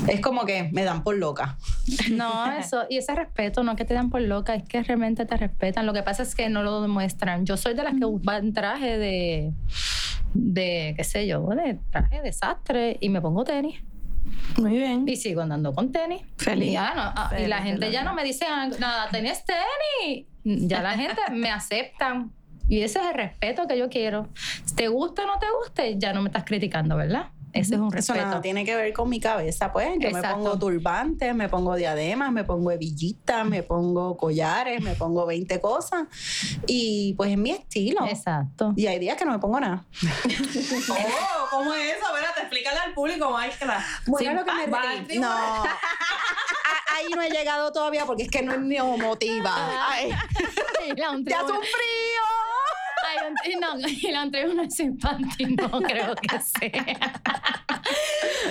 [0.08, 1.58] Es como que me dan por loca.
[2.12, 5.26] No, eso, y ese respeto, no es que te dan por loca, es que realmente
[5.26, 5.86] te respetan.
[5.86, 7.46] Lo que pasa es que no lo demuestran.
[7.46, 8.06] Yo soy de las que
[8.38, 9.54] en traje de,
[10.34, 13.82] de, qué sé yo, de traje de sastre y me pongo tenis.
[14.58, 15.04] Muy bien.
[15.08, 16.22] Y sigo andando con tenis.
[16.38, 16.70] Feliz.
[16.70, 19.44] Y, ya no- ah, y Feliz la gente ya no me dice ah, nada, tenés
[19.46, 20.26] tenis.
[20.44, 22.32] Ya la gente me aceptan.
[22.70, 24.30] Y ese es el respeto que yo quiero.
[24.66, 27.28] Si te gusta o no te guste, ya no me estás criticando, ¿verdad?
[27.54, 28.26] Ese es un Eso respeto.
[28.26, 29.90] nada tiene que ver con mi cabeza, pues.
[30.00, 35.26] Yo me pongo turbantes, me pongo diademas, me pongo hebillitas, me pongo collares, me pongo
[35.28, 36.08] 20 cosas.
[36.68, 38.06] Y pues es mi estilo.
[38.08, 38.74] Exacto.
[38.76, 39.86] Y hay días que no me pongo nada.
[40.90, 42.06] Oh, ¿cómo es eso?
[42.16, 43.86] Espérate, explícale al público, Maestra.
[44.08, 44.82] Bueno, Sin lo que me va
[45.20, 45.64] no.
[46.96, 49.88] Ahí no he llegado todavía porque es que no es neomotiva.
[49.90, 50.10] Ay,
[50.88, 51.40] Y la un ya.
[51.40, 51.60] Ay, un-
[53.50, 57.22] y no, y la tribunal sin panty no creo que sea.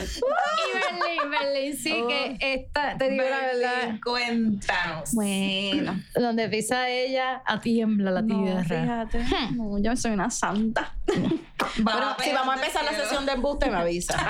[0.03, 5.15] y Berlín, Berlín, sí que esta, te digo la verdad, Berlín, cuéntanos.
[5.15, 6.01] Bueno.
[6.15, 8.65] donde pisa ella, a tiembla la No, tierra.
[8.65, 9.25] fíjate.
[9.55, 10.95] No, yo soy una santa.
[11.81, 14.19] Bueno, si vamos a empezar la sesión de embuste, me avisa.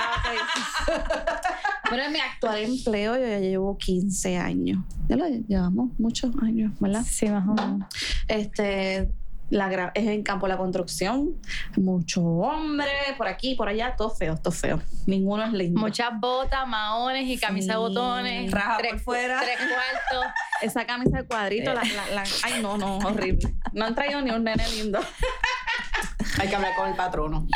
[1.89, 4.79] Pero en mi actual empleo yo ya llevo 15 años.
[5.09, 7.03] Ya lo llevamos muchos años, ¿verdad?
[7.03, 7.87] Sí, más o menos.
[8.27, 9.09] Este,
[9.53, 11.35] la gra- es en campo de la construcción.
[11.77, 12.87] Mucho hombre,
[13.17, 14.81] por aquí, por allá, todo feo, todo feo.
[15.05, 15.79] Ninguno es lindo.
[15.79, 17.79] Muchas botas, maones y camisa de Sí.
[17.79, 18.51] botones.
[18.51, 19.39] Raja tres, por fuera.
[19.41, 20.31] Tres cuartos.
[20.61, 23.53] esa camisa de cuadrito, la, la- la- ay no, no, horrible.
[23.73, 24.99] No han traído ni un nene lindo.
[26.39, 27.47] Hay que hablar con el patrono.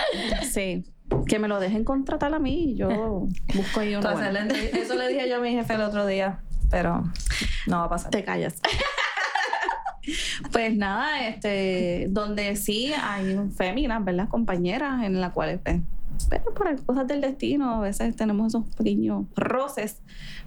[0.50, 0.86] Sí.
[1.28, 4.08] Que me lo dejen contratar a mí y yo busco ahí uno.
[4.12, 7.04] Entonces, eso le dije yo a mi jefe el otro día, pero
[7.66, 8.12] no va a pasar.
[8.12, 8.56] Te callas.
[10.52, 14.30] Pues nada, este, donde sí hay féminas, ¿verdad?
[14.30, 15.82] Compañeras en las cuales, pues,
[16.30, 20.02] pero por cosas del destino, a veces tenemos esos pequeños roces,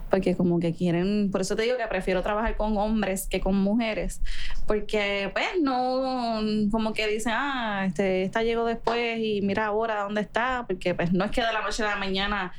[0.09, 3.55] porque como que quieren, por eso te digo que prefiero trabajar con hombres que con
[3.55, 4.21] mujeres,
[4.67, 10.21] porque pues no, como que dicen, ah, este, esta llegó después y mira ahora dónde
[10.21, 12.51] está, porque pues no es que de la noche a la mañana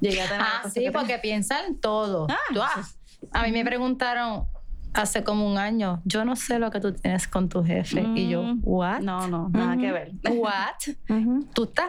[0.00, 2.26] llegué a tener Ah, sí, que porque piensan todo.
[2.30, 2.82] Ah, Tú, ah,
[3.32, 4.46] a mí me preguntaron
[4.94, 8.02] hace como un año, yo no sé lo que tú tienes con tu jefe.
[8.14, 8.60] Y yo, Mm.
[8.62, 9.00] ¿what?
[9.00, 10.12] No, no, nada que ver.
[10.32, 10.94] ¿What?
[11.52, 11.86] ¿Tú estás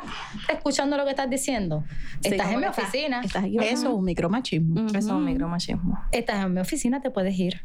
[0.52, 1.84] escuchando lo que estás diciendo?
[2.22, 3.22] Sí, estás en mi oficina.
[3.24, 3.46] Estás.
[3.46, 4.88] Eso es un micromachismo.
[4.88, 6.00] Eso es un micromachismo.
[6.12, 7.62] Estás en mi oficina, te puedes ir.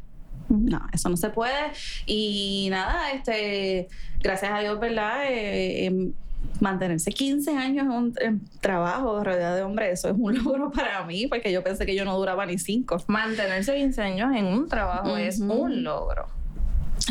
[0.49, 1.73] No, eso no se puede.
[2.07, 3.89] Y nada, este,
[4.21, 5.25] gracias a Dios, ¿verdad?
[5.31, 6.13] Eh, em,
[6.61, 11.05] mantenerse 15 años en un en trabajo rodeado de hombres, eso es un logro para
[11.05, 13.03] mí, porque yo pensé que yo no duraba ni cinco.
[13.07, 16.27] Mantenerse 15 años en un trabajo es un logro.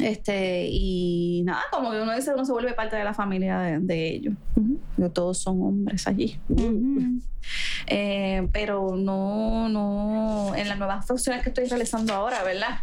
[0.02, 3.80] Este, y nada, como que uno dice, uno se vuelve parte de la familia de,
[3.80, 4.34] de ellos.
[5.14, 6.40] Todos son hombres allí.
[7.88, 12.80] Eh, pero no, no, en las nuevas funciones que estoy realizando ahora, ¿verdad?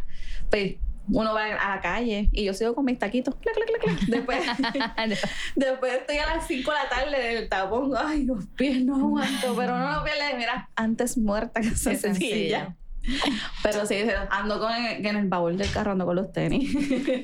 [0.51, 0.77] Pues
[1.09, 3.35] uno va a la calle y yo sigo con mis taquitos.
[3.37, 4.01] clac, clac, clac, clac.
[4.09, 4.40] Después,
[5.57, 7.92] después estoy a las 5 de la tarde del tapón.
[7.97, 12.75] Ay, los pies no aguanto, pero no los pies, mira, antes muerta que sencilla.
[13.62, 13.99] Pero sí,
[14.31, 16.75] ando con el, en el baúl del carro, ando con los tenis.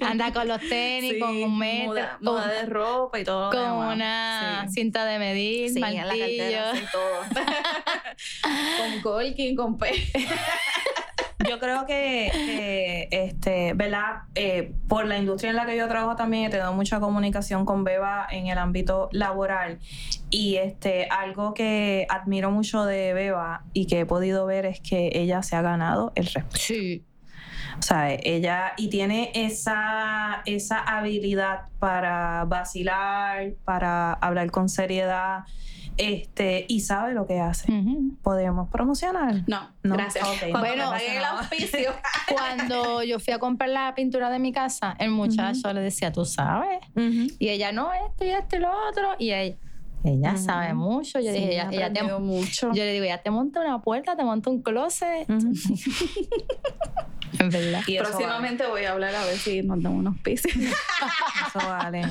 [0.01, 3.51] Anda con los tenis, Sí, con un metro, muda, con, muda de ropa y todo.
[3.51, 3.95] con demás.
[3.97, 4.75] una Sí.
[4.75, 6.19] cinta de medir, Sí, en la martillo.
[6.21, 7.43] cartera, todo.
[8.79, 9.91] con Colkin, con P.
[11.49, 14.23] Yo creo que, este, ¿verdad?
[14.35, 17.85] Eh, por la industria en la que yo trabajo también he tenido mucha comunicación con
[17.85, 19.79] Beba en el ámbito laboral.
[20.31, 25.11] Y este, algo que admiro mucho de Beba y que he podido ver es que
[25.15, 26.57] ella se ha ganado el respeto.
[26.57, 27.05] Sí.
[27.79, 35.45] O sea, ella y tiene esa, esa habilidad para vacilar, para hablar con seriedad,
[35.97, 37.71] este, y sabe lo que hace.
[37.73, 38.17] Ujú.
[38.23, 39.43] Podemos promocionar.
[39.47, 40.27] No, No, gracias.
[40.51, 41.93] Bueno, el auspicio.
[42.33, 46.25] Cuando yo fui a comprar la pintura de mi casa, el muchacho le decía, tú
[46.25, 46.81] sabes.
[47.39, 49.17] Y ella, no, esto y esto y lo otro.
[49.19, 49.57] Y ella,
[50.05, 51.21] ella sabe mucho.
[51.21, 52.69] Yo dije, ella, ella te, aprendió mucho.
[52.75, 55.27] yo le digo, ella te monta una puerta, te monta un closet.
[57.39, 57.81] En verdad.
[57.87, 60.53] Y Próximamente voy a hablar a ver si nos dan unos pisos.
[60.55, 62.03] eso vale.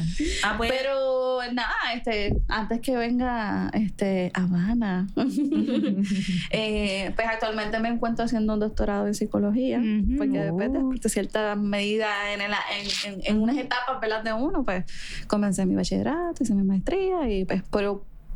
[0.43, 5.07] Ah, pues, Pero nada, este, antes que venga este, Habana,
[6.51, 9.79] eh, pues actualmente me encuentro haciendo un doctorado en psicología,
[10.17, 10.93] porque después de, Uh.
[10.99, 14.23] de ciertas medidas en, el- en, en- en unas etapas ¿verdad?
[14.23, 14.85] de uno, pues
[15.27, 17.80] comencé mi bachillerato, hice mi maestría y pues por,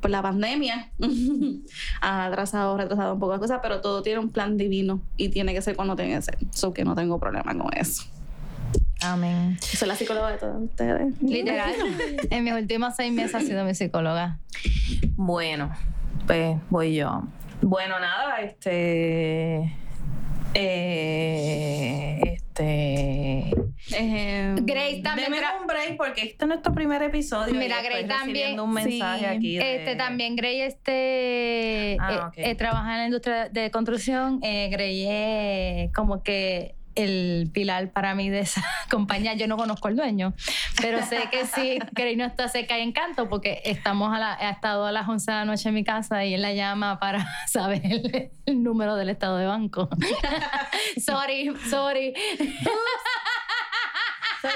[0.02, 0.92] por la pandemia
[2.02, 5.54] ha atrasado, retrasado un poco las cosas, pero todo tiene un plan divino y tiene
[5.54, 6.38] que ser cuando tiene que ser.
[6.52, 8.04] So que no tengo problema con eso.
[9.02, 9.58] amén.
[9.62, 11.22] Soy la psicóloga de todos ustedes.
[11.22, 11.74] Literal.
[12.30, 14.40] en mis últimos seis meses ha sido mi psicóloga.
[15.16, 15.72] Bueno,
[16.28, 17.24] pues voy yo.
[17.62, 19.76] Bueno, nada, este.
[20.54, 23.54] eh, este.
[23.98, 25.32] Eh, Grace también.
[25.32, 27.54] Deme un break porque este es nuestro primer episodio.
[27.54, 29.58] Mira, Grace también- un mensaje sí, aquí.
[29.58, 34.40] de- Este también Grey este Ah, eh, eh, trabaja en la industria de construcción.
[34.44, 35.06] Eh, Grey
[35.88, 39.34] es como que el pilar para mí de esa compañía.
[39.34, 40.34] Yo no conozco al dueño,
[40.82, 44.50] pero sé que sí, Grey no está seca y encanto porque estamos a la, ha
[44.50, 47.26] estado a las 11 de la noche en mi casa y él la llama para
[47.48, 49.90] saber el, el número del estado de banco.
[51.06, 52.14] sorry, sorry.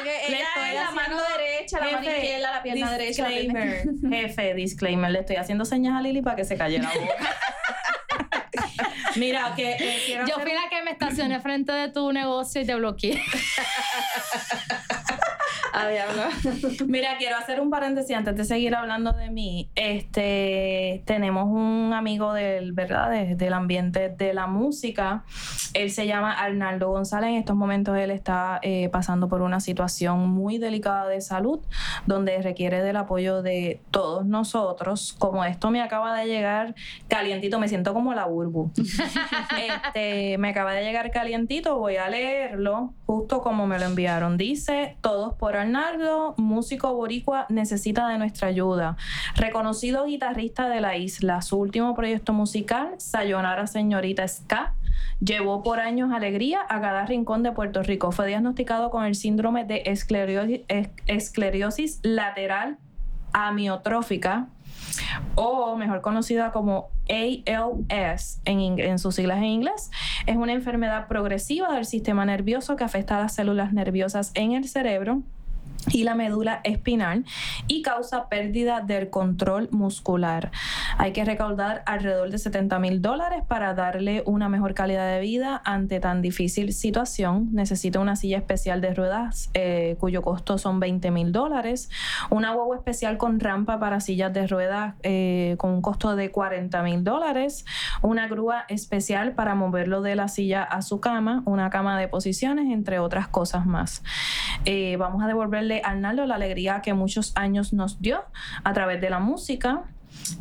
[0.03, 3.27] Que Le ella es la mano derecha, la mano izquierda, la pierna derecha.
[3.27, 5.11] Disclaimer, jefe, disclaimer.
[5.11, 7.15] Le estoy haciendo señas a Lili para que se calle la boca.
[9.15, 12.65] Mira, que eh, Yo hacer fui la que me estacioné frente de tu negocio y
[12.65, 13.21] te bloqueé.
[15.79, 16.23] A diablo.
[16.87, 19.69] Mira, quiero hacer un paréntesis antes de seguir hablando de mí.
[19.75, 23.09] Este, tenemos un amigo del, ¿verdad?
[23.09, 25.23] De- del ambiente de la música.
[25.73, 27.29] Él se llama Arnaldo González.
[27.29, 31.59] En estos momentos él está eh, pasando por una situación muy delicada de salud,
[32.05, 35.15] donde requiere del apoyo de todos nosotros.
[35.19, 36.75] Como esto me acaba de llegar
[37.07, 38.71] calientito, me siento como la burbu.
[39.57, 44.37] este, me acaba de llegar calientito, voy a leerlo justo como me lo enviaron.
[44.37, 45.68] Dice, todos por Arnaldo,
[46.37, 48.97] músico boricua, necesita de nuestra ayuda.
[49.35, 54.73] Reconocido guitarrista de la isla, su último proyecto musical, Sayonara Señorita Ska,
[55.19, 58.11] llevó por años alegría a cada rincón de Puerto Rico.
[58.11, 59.83] Fue diagnosticado con el síndrome de
[61.07, 62.77] esclerosis lateral
[63.33, 64.47] amiotrófica
[65.35, 69.91] o mejor conocida como ALS en, en, sus siglas en inglés.
[70.25, 74.67] Es una enfermedad progresiva del sistema nervioso que afecta a las células nerviosas en el
[74.67, 75.23] cerebro
[75.87, 77.25] y la médula espinal
[77.67, 80.51] y causa pérdida del control muscular.
[80.97, 85.61] Hay que recaudar alrededor de 70 mil dólares para darle una mejor calidad de vida
[85.63, 87.49] ante tan difícil situación.
[87.53, 91.89] Necesita una silla especial de ruedas eh, cuyo costo son 20 mil dólares,
[92.29, 96.83] una huevo especial con rampa para sillas de ruedas eh, con un costo de 40
[96.83, 97.65] mil dólares,
[98.01, 102.71] una grúa especial para moverlo de la silla a su cama, una cama de posiciones,
[102.71, 104.03] entre otras cosas más.
[104.65, 108.23] Eh, vamos a devolverle Arnaldo la alegría que muchos años nos dio
[108.63, 109.83] a través de la música.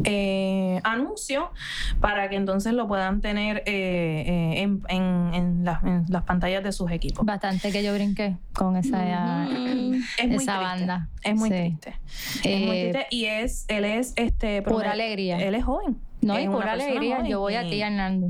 [0.03, 1.51] eh, anuncio
[1.99, 7.25] para que entonces lo puedan tener eh, eh, en, las pantallas de sus equipos.
[7.25, 9.47] Bastante que yo brinqué con esa,
[10.17, 11.09] esa banda.
[11.23, 11.95] Es muy triste.
[12.43, 13.07] Es muy triste.
[13.11, 15.39] Y es, él es este pura alegría.
[15.39, 15.97] Él es joven.
[16.21, 17.25] No, es pura alegría.
[17.25, 18.29] Yo voy a ti, Arnaldo.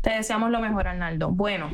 [0.00, 1.28] Te deseamos lo mejor, Arnaldo.
[1.30, 1.70] Bueno,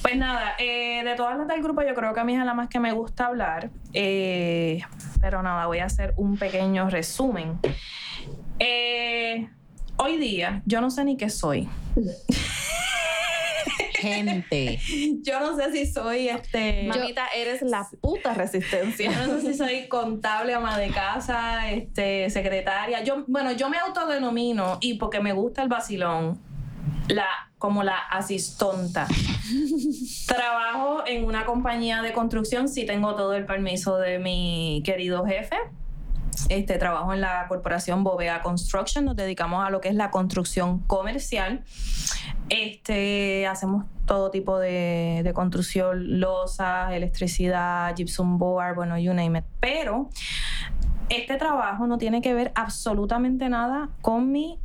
[0.00, 2.54] pues nada, eh, de todas las del grupo, yo creo que a mí es la
[2.54, 3.70] más que me gusta hablar.
[3.92, 4.80] Eh,
[5.20, 7.58] pero nada, voy a hacer un pequeño resumen.
[8.58, 9.48] Eh,
[9.96, 11.68] hoy día, yo no sé ni qué soy.
[14.00, 14.78] Gente.
[15.22, 16.84] Yo no sé si soy este.
[16.84, 19.10] Mamita, eres la puta resistencia.
[19.10, 23.02] Yo no sé si soy contable, ama de casa, este, secretaria.
[23.02, 26.38] Yo, bueno, yo me autodenomino y porque me gusta el vacilón
[27.08, 27.26] la,
[27.58, 29.06] como la asistonta.
[30.26, 35.56] Trabajo en una compañía de construcción, sí tengo todo el permiso de mi querido jefe.
[36.48, 40.78] Este, trabajo en la corporación Bovea Construction, nos dedicamos a lo que es la construcción
[40.80, 41.64] comercial.
[42.48, 49.44] Este, hacemos todo tipo de, construcción, losas, electricidad, gypsum board, bueno, you name it.
[49.60, 50.10] Pero
[51.08, 54.58] este trabajo no tiene que ver absolutamente nada con mi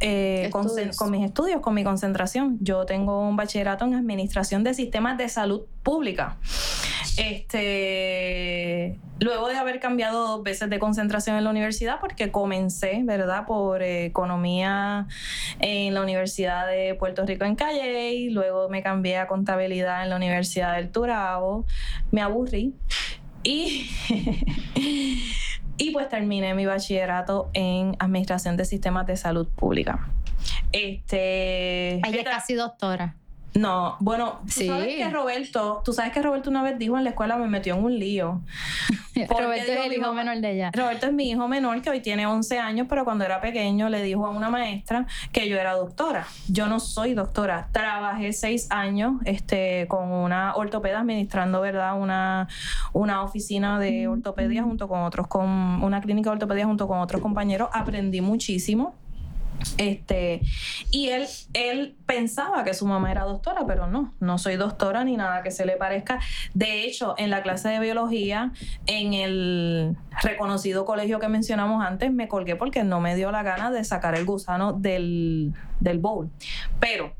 [0.00, 0.66] eh, con,
[1.10, 2.58] mis estudios, con mi concentración.
[2.60, 6.36] Yo tengo un bachillerato en Administración de Sistemas de Salud Pública.
[7.16, 13.46] Este, luego de haber cambiado dos veces de concentración en la universidad, porque comencé, ¿verdad?,
[13.46, 15.06] por economía
[15.60, 20.16] en la Universidad de Puerto Rico en Calle, luego me cambié a contabilidad en la
[20.16, 21.64] Universidad del Turabo,
[22.10, 22.74] me aburrí
[23.42, 23.88] y
[25.78, 30.08] Y pues terminé mi bachillerato en Administración de Sistemas de Salud Pública.
[30.72, 31.96] Este.
[31.96, 33.16] Ella es casi doctora.
[33.56, 37.10] No, bueno, tú sabes que Roberto, tú sabes que Roberto una vez dijo en la
[37.10, 38.42] escuela me metió en un lío.
[39.28, 40.70] Roberto es el hijo menor de ella.
[40.74, 44.02] Roberto es mi hijo menor que hoy tiene 11 años, pero cuando era pequeño le
[44.02, 46.26] dijo a una maestra que yo era doctora.
[46.48, 47.68] Yo no soy doctora.
[47.72, 51.98] Trabajé seis años este, con una ortopeda administrando, ¿verdad?
[51.98, 52.48] Una,
[52.92, 55.48] una oficina de ortopedia junto con otros, con
[55.82, 57.70] una clínica de ortopedia junto con otros compañeros.
[57.72, 58.94] Aprendí muchísimo
[59.78, 60.40] este,
[60.90, 65.16] y él, él pensaba que su mamá era doctora, pero no, no soy doctora ni
[65.16, 66.20] nada que se le parezca.
[66.54, 68.52] De hecho, en la clase de biología,
[68.86, 73.70] en el reconocido colegio que mencionamos antes, me colgué porque no me dio la gana
[73.70, 76.30] de sacar el gusano del, del bowl.
[76.80, 77.14] Pero,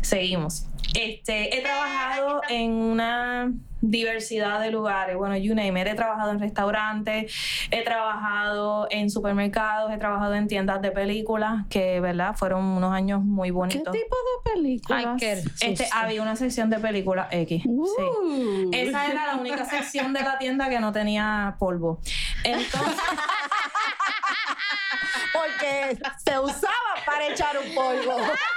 [0.00, 0.66] seguimos.
[0.94, 5.16] Este, he trabajado en una diversidad de lugares.
[5.16, 5.86] Bueno, you name it.
[5.86, 7.32] He trabajado en restaurantes,
[7.70, 12.34] he trabajado en supermercados, he trabajado en tiendas de películas, que, ¿verdad?
[12.34, 13.92] Fueron unos años muy bonitos.
[13.92, 15.22] ¿Qué tipo de películas?
[15.60, 17.62] este, había una sección de películas X.
[17.62, 17.68] Sí.
[17.68, 18.70] Uh.
[18.72, 22.00] Esa era la única sección de la tienda que no tenía polvo.
[22.44, 22.96] Entonces.
[25.32, 26.72] Porque se usaba
[27.04, 28.16] para echar un polvo.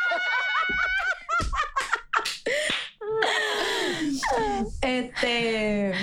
[4.82, 5.94] Este.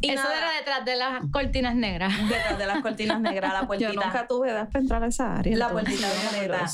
[0.00, 2.12] Y Eso era detrás de las cortinas negras.
[2.28, 3.92] Detrás de las cortinas negras, la puertita.
[3.92, 5.56] Yo nunca tuve edad para entrar a esa área.
[5.56, 6.66] La puertita negra.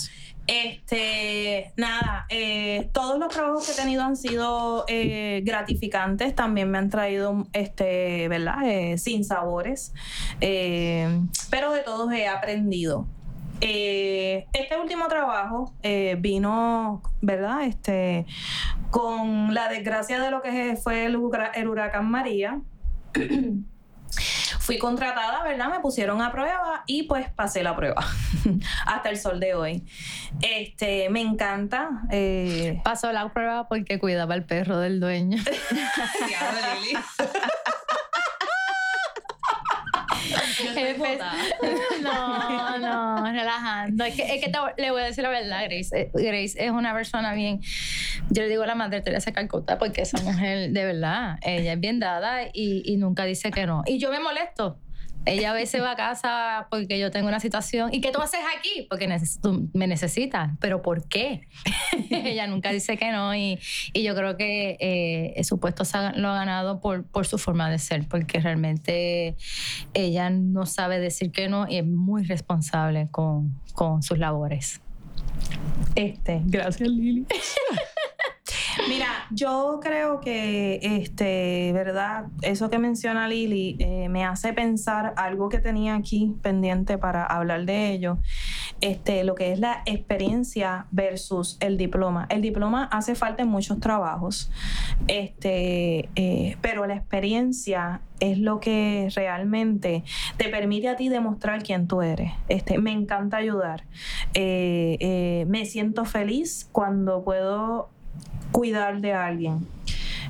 [0.49, 6.79] Este, nada, eh, todos los trabajos que he tenido han sido eh, gratificantes, también me
[6.79, 8.57] han traído, este, ¿verdad?
[8.65, 9.93] Eh, sin sabores,
[10.41, 13.07] pero de todos he aprendido.
[13.65, 17.63] Eh, este último trabajo eh, vino, ¿verdad?
[17.63, 18.27] Este,
[18.91, 22.59] con la desgracia de lo que fue el, hura- el huracán María.
[24.61, 25.71] Fui contratada, ¿verdad?
[25.71, 28.05] Me pusieron a prueba y pues pasé la prueba
[28.87, 29.85] hasta el sol de hoy.
[30.41, 31.89] Este, me encanta.
[32.11, 35.39] eh, Pasó la prueba porque cuidaba al perro del dueño.
[40.63, 40.95] Diablo, Lili.
[40.95, 42.03] Jefe.
[42.03, 44.05] No, no, relajando.
[44.05, 45.89] Es que, es que te- le voy a decir la verdad, Grace.
[45.99, 47.61] Eh, Grace es una persona bien.
[48.31, 51.81] Yo le digo a la madre Teresa Calcuta porque esa mujer, de verdad, ella es
[51.81, 53.83] bien dada y, y nunca dice que no.
[53.87, 54.79] Y yo me molesto.
[55.25, 57.91] Ella a veces va a casa porque yo tengo una situación.
[57.93, 58.87] ¿Y qué tú haces aquí?
[58.89, 59.09] Porque
[59.73, 60.51] me necesitas.
[60.61, 61.49] ¿Pero por qué?
[62.11, 63.35] Ella nunca dice que no.
[63.35, 63.59] Y,
[63.93, 65.85] y yo creo que eh, su puesto
[66.17, 68.07] lo ha ganado por, por su forma de ser.
[68.09, 69.37] Porque realmente
[69.95, 74.81] ella no sabe decir que no y es muy responsable con, con sus labores.
[75.95, 76.41] Este.
[76.45, 77.27] Gracias, Lili.
[78.89, 85.49] Mira, yo creo que, este, verdad, eso que menciona Lili eh, me hace pensar algo
[85.49, 88.19] que tenía aquí pendiente para hablar de ello,
[88.81, 92.27] este, lo que es la experiencia versus el diploma.
[92.31, 94.51] El diploma hace falta en muchos trabajos,
[95.07, 100.05] este, eh, pero la experiencia es lo que realmente
[100.37, 102.33] te permite a ti demostrar quién tú eres.
[102.49, 103.85] Este, me encanta ayudar.
[104.35, 107.91] Eh, eh, me siento feliz cuando puedo
[108.51, 109.67] cuidar de alguien.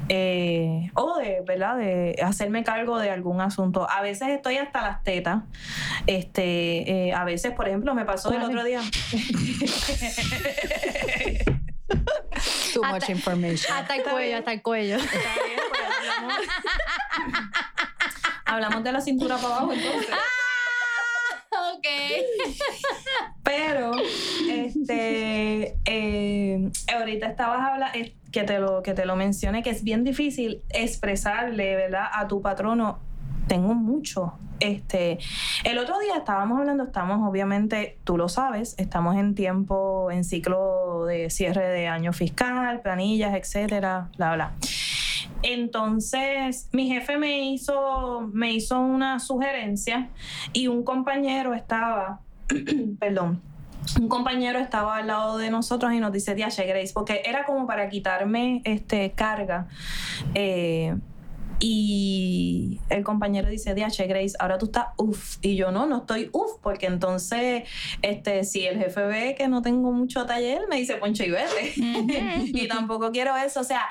[0.08, 1.76] Eh, o de, ¿verdad?
[1.76, 3.88] De hacerme cargo de algún asunto.
[3.88, 5.44] A veces estoy hasta las tetas.
[6.06, 8.80] Este, eh, a veces, por ejemplo, me pasó el otro día.
[12.74, 13.76] Too Hasta- much information.
[13.76, 14.96] Hasta el cuello, hasta el cuello.
[14.96, 15.10] Está
[15.44, 15.82] bien, pues,
[16.18, 16.34] hablamos,
[18.44, 20.08] hablamos de la cintura para abajo entonces.
[21.74, 21.86] ok.
[23.42, 23.92] Pero,
[24.50, 27.98] este, eh, ahorita estabas hablando,
[28.30, 32.06] que te lo que te lo mencioné, que es bien difícil expresarle, ¿verdad?
[32.12, 32.98] A tu patrono,
[33.46, 34.34] tengo mucho.
[34.60, 35.18] Este,
[35.64, 41.04] el otro día estábamos hablando, estamos obviamente, tú lo sabes, estamos en tiempo, en ciclo
[41.04, 44.52] de cierre de año fiscal, planillas, etcétera, bla, bla.
[45.42, 50.08] Entonces, mi jefe me hizo, me hizo una sugerencia
[50.52, 52.20] y un compañero estaba,
[52.98, 53.40] perdón,
[54.00, 57.66] un compañero estaba al lado de nosotros y nos dice, Diache Grace, porque era como
[57.66, 59.68] para quitarme este, carga.
[60.34, 60.96] eh,
[61.64, 65.36] y el compañero dice, Diache Grace, ahora tú estás uff.
[65.42, 67.68] Y yo no, no estoy uff, porque entonces,
[68.02, 71.72] este, si el jefe ve que no tengo mucho taller, me dice ponche y vete.
[72.46, 73.60] y tampoco quiero eso.
[73.60, 73.82] O sea,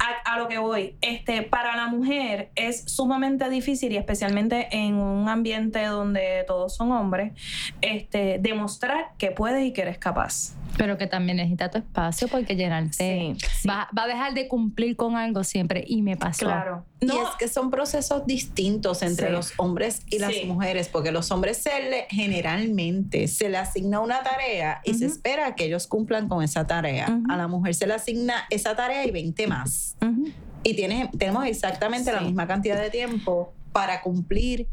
[0.00, 4.96] a, a lo que voy, este, para la mujer es sumamente difícil y especialmente en
[4.96, 7.32] un ambiente donde todos son hombres,
[7.80, 10.56] este, demostrar que puedes y que eres capaz.
[10.76, 13.36] Pero que también necesita tu espacio porque llenarte.
[13.38, 13.68] Sí, sí.
[13.68, 15.84] Va, va a dejar de cumplir con algo siempre.
[15.86, 16.46] Y me pasó.
[16.46, 16.84] Claro.
[17.00, 19.32] Y es que son procesos distintos entre Sí.
[19.32, 24.22] los hombres y las mujeres, porque los hombres se le, generalmente se le asigna una
[24.22, 25.14] tarea y se Ujú.
[25.14, 27.06] espera que ellos cumplan con esa tarea.
[27.10, 27.30] Ujú.
[27.32, 29.96] A la mujer se le asigna esa tarea y 20 más.
[30.02, 30.28] Ujú.
[30.62, 34.66] Y tienes, tenemos exactamente la misma cantidad de tiempo para cumplir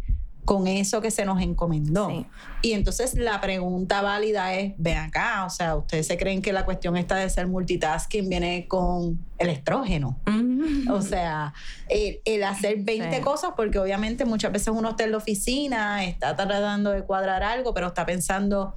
[0.45, 2.09] con eso que se nos encomendó.
[2.09, 2.25] Sí.
[2.63, 6.65] Y entonces la pregunta válida es, ven acá, o sea, ¿ustedes se creen que la
[6.65, 10.17] cuestión esta de ser multitasking viene con el estrógeno?
[10.27, 10.93] Ujú.
[10.93, 11.53] O sea,
[11.89, 13.21] el, el hacer 20 Sí.
[13.21, 17.73] cosas, porque obviamente muchas veces uno está en la oficina, está tratando de cuadrar algo,
[17.73, 18.75] pero está pensando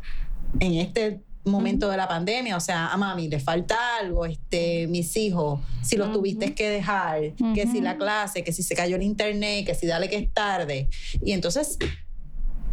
[0.61, 5.17] en este momento de la pandemia, o sea, a mami, le falta algo, este, mis
[5.17, 9.03] hijos, si los tuviste que dejar, que si la clase, que si se cayó el
[9.03, 10.89] internet, que si dale que es tarde.
[11.23, 11.79] Y entonces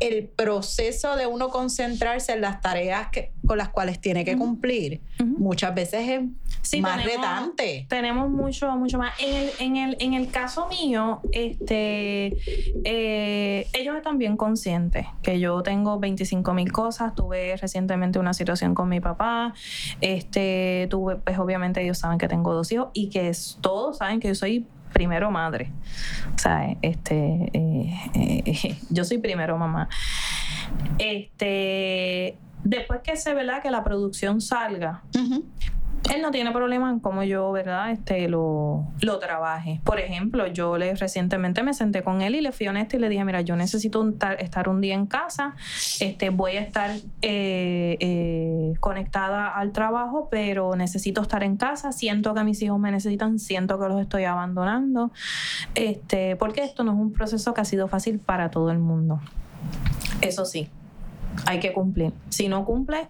[0.01, 5.01] el proceso de uno concentrarse en las tareas que, con las cuales tiene que cumplir,
[5.19, 6.21] muchas veces es
[6.61, 7.85] Sí, más tenemos- retante.
[7.89, 9.13] Tenemos mucho, mucho más.
[9.19, 12.37] En el, en el, en el caso mío, este,
[12.83, 17.15] eh, ellos están bien conscientes que yo tengo 25 mil cosas.
[17.15, 19.53] Tuve recientemente una situación con mi papá.
[20.01, 24.19] Este, tuve, pues obviamente ellos saben que tengo dos hijos y que es- todos saben
[24.19, 25.71] que yo soy primero madre.
[26.35, 29.89] O sea, este, eh, eh, yo soy primero mamá.
[30.97, 33.61] Este, después que se ¿verdad?
[33.61, 35.01] que la producción salga.
[36.11, 37.91] Él no tiene problema en cómo yo, ¿verdad?
[37.91, 39.79] Este, lo, lo trabaje.
[39.85, 43.07] Por ejemplo, yo le recientemente me senté con él y le fui honesta y le
[43.07, 44.05] dije, mira, yo necesito
[44.37, 45.55] estar un día en casa,
[46.01, 46.91] este, voy a estar
[47.21, 52.91] eh, eh, conectada al trabajo, pero necesito estar en casa, siento que mis hijos me
[52.91, 55.11] necesitan, siento que los estoy abandonando,
[55.75, 59.21] este, porque esto no es un proceso que ha sido fácil para todo el mundo.
[60.19, 60.67] Eso sí,
[61.45, 62.11] hay que cumplir.
[62.29, 63.07] Si no cumple,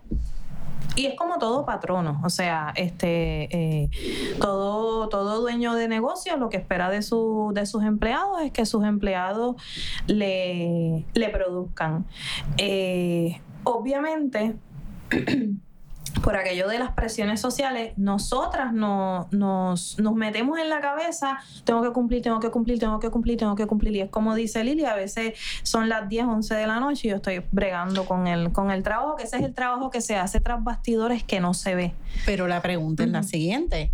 [0.95, 3.89] y es como todo patrono, o sea, este, eh,
[4.39, 8.65] todo, todo dueño de negocio lo que espera de, su, de sus empleados es que
[8.65, 9.55] sus empleados
[10.07, 12.05] le, le produzcan.
[12.57, 14.55] Eh, obviamente,
[16.23, 21.81] por aquello de las presiones sociales, nosotras no, nos, nos metemos en la cabeza, tengo
[21.81, 23.95] que cumplir, tengo que cumplir, tengo que cumplir, tengo que cumplir.
[23.95, 25.33] Y es como dice Lili, a veces
[25.63, 28.83] son las 10, 11 de la noche y yo estoy bregando con el, con el
[28.83, 31.93] trabajo, que ese es el trabajo que se hace tras bastidores que no se ve.
[32.25, 33.91] Pero la pregunta es la siguiente.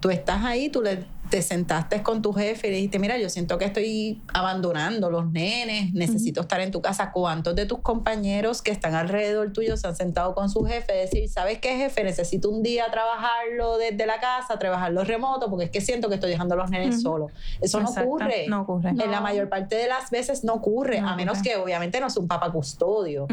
[0.00, 3.28] Tú estás ahí, tú le, te sentaste con tu jefe y le dijiste, mira, yo
[3.30, 7.12] siento que estoy abandonando los nenes, necesito estar en tu casa.
[7.12, 10.98] ¿Cuántos de tus compañeros que están alrededor tuyo se han sentado con su jefe y
[11.02, 12.02] decir, ¿sabes qué, jefe?
[12.04, 16.30] Necesito un día trabajarlo desde la casa, trabajarlo remoto, porque es que siento que estoy
[16.30, 17.00] dejando a los nenes Ujú.
[17.02, 17.32] solos.
[17.60, 18.46] Eso no ocurre.
[18.48, 18.90] No ocurre.
[18.90, 21.50] En la mayor parte de las veces no ocurre, No a menos ocurre.
[21.52, 23.26] que obviamente no sea un papá custodio.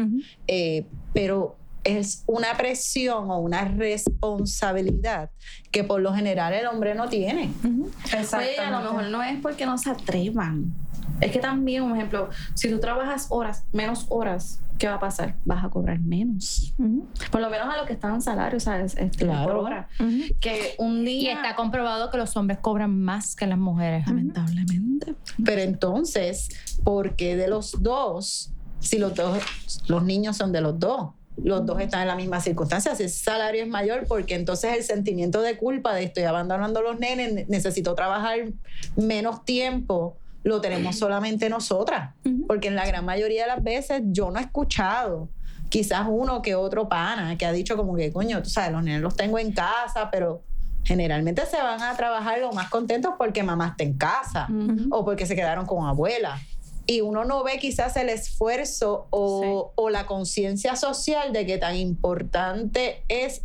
[0.46, 5.30] Eh, pero es una presión o una responsabilidad
[5.70, 7.50] que por lo general el hombre no tiene.
[7.64, 7.90] Ujú.
[8.36, 10.74] Oye, a lo mejor no es porque no se atrevan.
[11.20, 15.34] Es que también, un ejemplo, si tú trabajas horas, menos horas, ¿qué va a pasar?
[15.44, 16.74] Vas a cobrar menos.
[17.32, 18.96] Por lo menos a lo que están en salario, ¿sabes?
[18.96, 19.48] Este, Claro.
[19.48, 19.88] Por hora.
[20.40, 21.32] Que un Y día.
[21.34, 24.06] está comprobado que los hombres cobran más que las mujeres.
[24.06, 25.14] Lamentablemente.
[25.44, 26.48] Pero entonces,
[26.84, 29.42] ¿por qué de los dos, si los dos,
[29.88, 31.10] los niños son de los dos?
[31.44, 32.94] Los dos están en la misma circunstancia.
[32.94, 36.82] Si ese salario es mayor, porque entonces el sentimiento de culpa de estoy abandonando a
[36.82, 38.38] los nenes, ne- necesito trabajar
[38.96, 42.14] menos tiempo, lo tenemos solamente nosotras.
[42.46, 45.28] Porque en la gran mayoría de las veces yo no he escuchado
[45.68, 49.02] quizás uno que otro pana que ha dicho como que, coño, tú sabes, los nenes
[49.02, 50.42] los tengo en casa, pero
[50.84, 54.46] generalmente se van a trabajar lo más contentos porque mamá está en casa
[54.90, 56.40] o porque se quedaron con abuela.
[56.90, 61.76] Y uno no ve quizás el esfuerzo o, o la conciencia social de que tan
[61.76, 63.42] importante es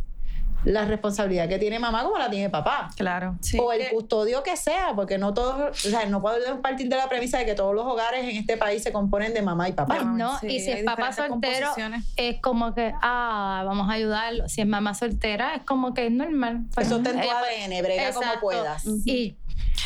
[0.64, 2.88] la responsabilidad que tiene mamá como la tiene papá.
[2.96, 3.36] Claro.
[3.42, 6.88] Sí, o el que- custodio que sea, porque no todos, o sea, no podemos partir
[6.88, 9.68] de la premisa de que todos los hogares en este país se componen de mamá
[9.68, 9.98] y papá.
[10.00, 11.68] Ay, no, Sí, y si es papá soltero,
[12.16, 14.48] es como que, ah, vamos a ayudarlo.
[14.48, 16.62] Si es mamá soltera, es como que es normal.
[16.74, 18.86] Pues, Eso está en tu ADN, brega como puedas.
[19.04, 19.36] Y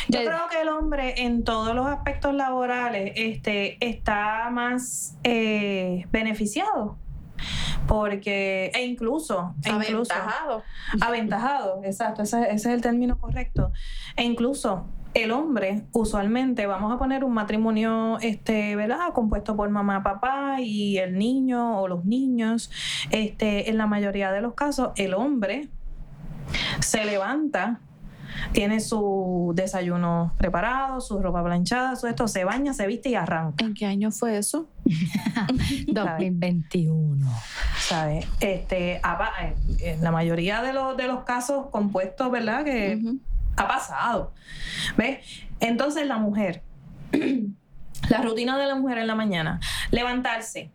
[0.07, 6.97] Yo creo que el hombre en todos los aspectos laborales este, está más eh, beneficiado.
[7.87, 10.63] Porque, e incluso, e incluso Aventajado.
[11.01, 13.71] aventajado, exacto, ese, ese es el término correcto.
[14.15, 19.11] E incluso el hombre, usualmente, vamos a poner un matrimonio, este, ¿verdad?
[19.13, 22.69] Compuesto por mamá, papá y el niño o los niños.
[23.09, 25.69] Este, en la mayoría de los casos, el hombre
[26.79, 27.81] se levanta,
[28.51, 33.63] tiene su desayuno preparado, su ropa planchada, su esto, se baña, se viste y arranca.
[33.65, 34.69] ¿En qué año fue eso?
[35.87, 37.25] 2021.
[37.79, 38.25] ¿Sabes?
[38.39, 42.63] Este, apa- eh, en la mayoría de los, de los casos compuestos, ¿verdad?
[42.63, 43.01] Que
[43.57, 44.33] ha pasado.
[44.97, 45.19] ¿Ves?
[45.59, 46.61] Entonces la mujer,
[48.09, 49.59] la rutina de la mujer en la mañana,
[49.91, 50.71] levantarse,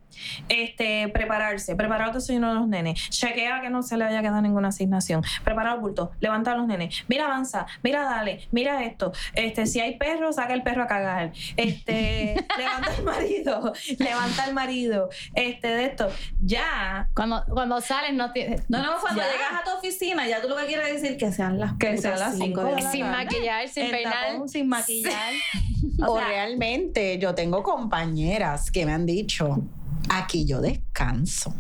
[0.49, 4.23] este, prepararse, preparar el desayuno de los nenes, chequea que no se le vaya a
[4.23, 8.85] quedar ninguna asignación, preparar el bulto, levantar a los nenes, mira avanza, mira dale, mira
[8.85, 14.45] esto, este, si hay perro, saca el perro a cagar, este, levanta al marido, levanta
[14.45, 16.09] al marido, este, de esto,
[16.43, 18.57] ya Cuando, cuando salen, no tiene.
[18.69, 19.29] No, no, cuando Ya.
[19.33, 22.19] llegas a tu oficina, ya tú lo que quieres decir que sean las Que sean
[22.19, 23.17] las cinco cinco de la Sin tarde.
[23.25, 24.49] maquillar, sin peinar.
[24.49, 25.33] sin maquillar.
[26.07, 29.59] O, O sea, realmente yo tengo compañeras que me han dicho,
[30.09, 31.55] aquí yo descanso.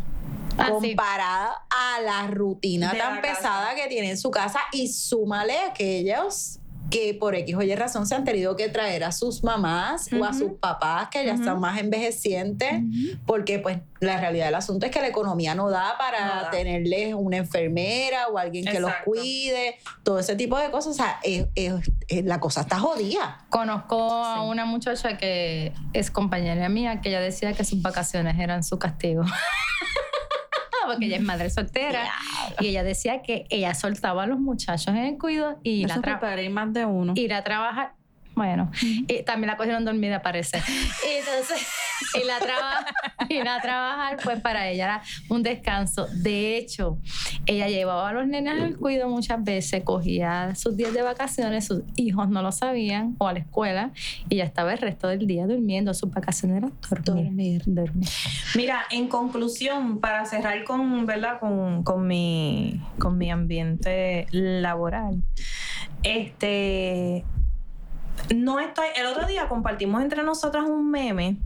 [0.56, 0.94] Ah, sí.
[0.94, 5.58] comparada a la rutina De tan la pesada que tiene en su casa y súmale
[5.58, 6.60] a aquellos
[6.94, 10.24] que por X o Y razón se han tenido que traer a sus mamás o
[10.24, 12.82] a sus papás que ya están más envejecientes
[13.26, 16.50] porque pues la realidad del asunto es que la economía no da para No da.
[16.50, 21.18] tenerles una enfermera o alguien que los cuide, todo ese tipo de cosas, o sea,
[21.24, 21.74] es- es-
[22.06, 23.44] es- la cosa está jodida.
[23.50, 28.62] Conozco a una muchacha que es compañera mía que ella decía que sus vacaciones eran
[28.62, 29.24] su castigo.
[30.86, 32.04] Porque ella es madre soltera.
[32.60, 36.00] Y ella decía que ella soltaba a los muchachos en el cuido y ir Eso
[36.04, 37.12] a, más de uno.
[37.16, 37.92] ir a trabajar.
[38.34, 40.58] Bueno, y también la cogieron dormida, parece.
[40.58, 41.66] Y entonces,
[42.20, 42.84] y la traba-
[43.28, 46.08] ir a trabajar, pues para ella era un descanso.
[46.12, 46.98] De hecho,
[47.46, 51.82] ella llevaba a los nenes al cuido muchas veces, cogía sus días de vacaciones, sus
[51.96, 53.92] hijos no lo sabían, o a la escuela,
[54.28, 55.94] y ya estaba el resto del día durmiendo.
[55.94, 56.72] Sus vacaciones eran
[57.04, 57.62] dormir.
[57.66, 58.08] dormir.
[58.56, 61.38] Mira, en conclusión, para cerrar con, ¿verdad?
[61.38, 65.22] Con, con mi, con mi ambiente laboral,
[66.02, 67.24] este,
[68.34, 71.36] no estoy, el otro día compartimos entre nosotras un meme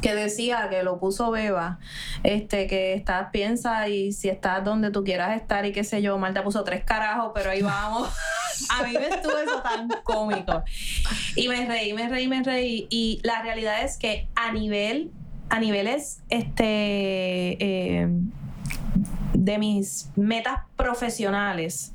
[0.00, 1.78] que decía que lo puso Beba,
[2.22, 6.18] este, que estás, piensa y si estás donde tú quieras estar y qué sé yo,
[6.18, 8.08] Marta puso tres carajos, pero ahí vamos.
[8.70, 10.62] A mí me estuvo eso tan cómico.
[11.34, 12.86] Y me reí, me reí, me reí.
[12.88, 15.10] Y la realidad es que a nivel,
[15.50, 16.64] a niveles, este,
[17.64, 18.08] eh,
[19.32, 21.92] de mis metas profesionales,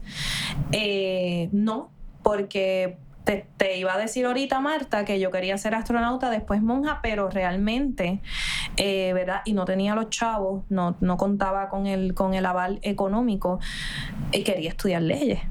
[0.74, 1.92] eh, no,
[2.24, 2.98] porque
[3.30, 7.30] te, te iba a decir ahorita, Marta, que yo quería ser astronauta, después monja, pero
[7.30, 8.22] realmente,
[8.76, 9.42] eh, ¿verdad?
[9.46, 13.60] Y no tenía los chavos, no, no contaba con el, con el aval económico,
[14.32, 15.42] y quería estudiar leyes.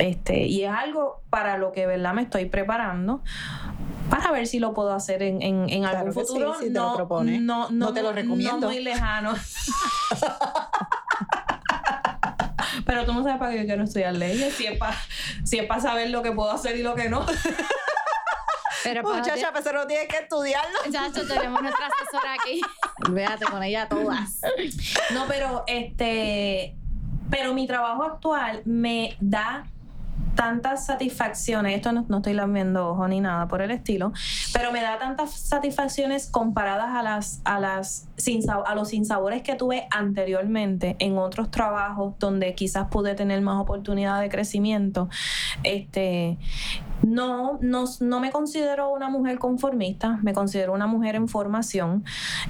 [0.00, 3.22] Este, y es algo para lo que verdad me estoy preparando
[4.10, 6.54] para ver si lo puedo hacer en, en, en Claro algún sí, futuro.
[6.58, 7.40] si no, propones.
[7.40, 8.58] no, No te lo recomiendo.
[8.60, 9.34] No muy lejano.
[12.88, 14.96] Pero tú no sabes para qué yo quiero estudiar leyes, si es para
[15.44, 17.26] si es para saber lo que puedo hacer y lo que no.
[18.82, 20.78] Pero Muchacha, pues no tienes que estudiarlo.
[20.90, 22.62] Chacho, tenemos nuestra asesora aquí.
[23.10, 24.40] Véate con ella todas.
[25.10, 26.76] No, pero este,
[27.28, 29.66] pero mi trabajo actual me da
[30.34, 34.12] tantas satisfacciones, esto no, no estoy lamiendo ojo ni nada por el estilo,
[34.52, 39.56] pero me da tantas satisfacciones comparadas a las a las sin a los sinsabores que
[39.56, 45.08] tuve anteriormente en otros trabajos donde quizás pude tener más oportunidad de crecimiento.
[45.64, 46.38] Este
[47.02, 52.04] no, no, no me considero una mujer conformista, me considero una mujer en formación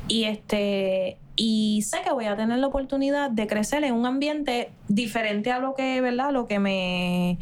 [0.07, 4.73] y este y sé que voy a tener la oportunidad de crecer en un ambiente
[4.89, 6.33] diferente a lo que, ¿verdad?
[6.33, 7.39] Lo que me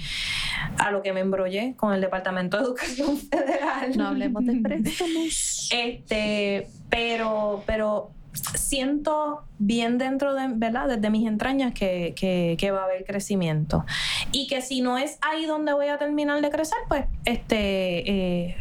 [0.78, 3.96] a lo que me embrollé con el Departamento de Educación Federal.
[3.96, 5.70] No hablemos de préstamos.
[5.72, 10.88] Este, pero, pero siento bien dentro de, ¿verdad?
[10.88, 13.84] Desde mis entrañas que, que, que va a haber crecimiento.
[14.32, 18.56] Y que si no es ahí donde voy a terminar de crecer, pues este eh,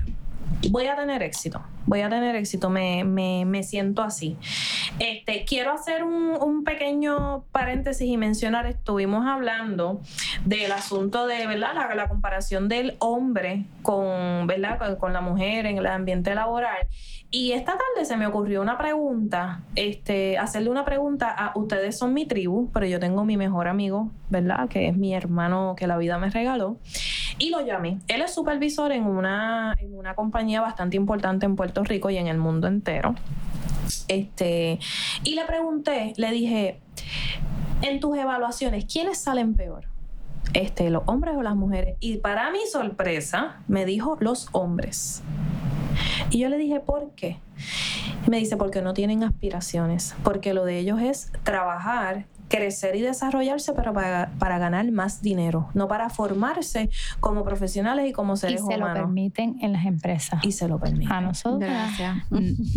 [0.70, 1.62] voy a tener éxito.
[1.86, 4.38] Voy a tener éxito, me, me, me siento así.
[5.00, 10.02] Este, quiero hacer un, un pequeño paréntesis y mencionar, estuvimos hablando
[10.46, 11.74] del asunto de, ¿verdad?
[11.96, 14.98] La, comparación del hombre con, ¿verdad?
[14.98, 16.88] Con la mujer en el ambiente laboral.
[17.32, 22.14] Y esta tarde se me ocurrió una pregunta, este, hacerle una pregunta a ustedes son
[22.14, 24.70] mi tribu, pero yo tengo mi mejor amigo, ¿verdad?
[24.70, 26.78] Que es mi hermano que la vida me regaló.
[27.38, 28.00] Y lo llamé.
[28.08, 32.28] Él es supervisor en una, en una compañía bastante importante en Puerto Rico y en
[32.28, 33.16] el mundo entero.
[34.08, 34.80] Este,
[35.24, 36.80] y le pregunté, le dije,
[37.82, 39.86] en tus evaluaciones, ¿quiénes salen peor?
[40.54, 41.98] Este, los hombres o las mujeres.
[42.00, 45.22] Y para mi sorpresa, me dijo los hombres.
[46.30, 47.40] Y yo le dije, ¿por qué?
[48.28, 53.74] Me dice, porque no tienen aspiraciones, porque lo de ellos es trabajar, crecer y desarrollarse,
[53.74, 56.90] pero para, para ganar más dinero, no para formarse
[57.20, 58.98] como profesionales y como Y seres se lo humanos.
[59.04, 60.44] permiten en las empresas.
[60.46, 61.12] y se lo permiten.
[61.12, 61.60] A nosotros.
[61.60, 62.18] Gracias.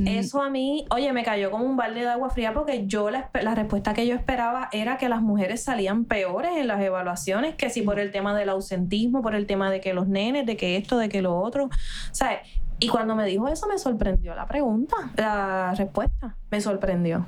[0.06, 3.28] Eso a mí, oye, me cayó como un balde de agua fría porque yo la,
[3.42, 7.68] la respuesta que yo esperaba era que las mujeres salían peores en las evaluaciones, que
[7.70, 10.76] si por el tema del ausentismo, por el tema de que los nenes, de que
[10.76, 11.68] esto, de que lo otro.
[12.12, 12.38] ¿Sabes?
[12.80, 17.26] Y cuando me dijo eso me sorprendió la pregunta, la respuesta, me sorprendió.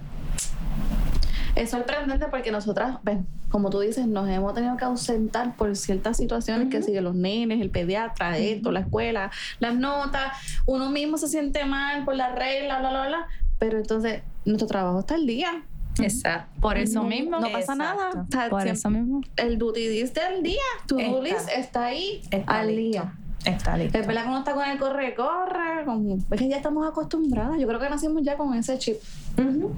[1.55, 6.17] Es sorprendente porque nosotras, ven, como tú dices, nos hemos tenido que ausentar por ciertas
[6.17, 10.33] situaciones que siguen los nenes, el pediatra, esto, la escuela, las notas.
[10.67, 13.27] Uno mismo se siente mal por la regla, bla, bla, bla.
[13.59, 15.63] Pero entonces, nuestro trabajo está al día.
[16.01, 16.49] Exacto.
[16.61, 17.33] Por eso mismo.
[17.41, 17.77] No pasa Exacto.
[17.77, 18.27] nada.
[18.31, 19.21] Sea, Por siempre- eso mismo.
[19.37, 21.21] El duty list del día, tu Está.
[21.21, 23.03] list está ahí Está al listo.
[23.03, 23.15] día.
[23.45, 23.97] Está listo.
[23.99, 27.59] Es verdad que uno está con el corre, corre, con- es que ya estamos acostumbradas.
[27.59, 28.97] Yo creo que nacimos ya con ese chip.
[29.39, 29.73] Ujú.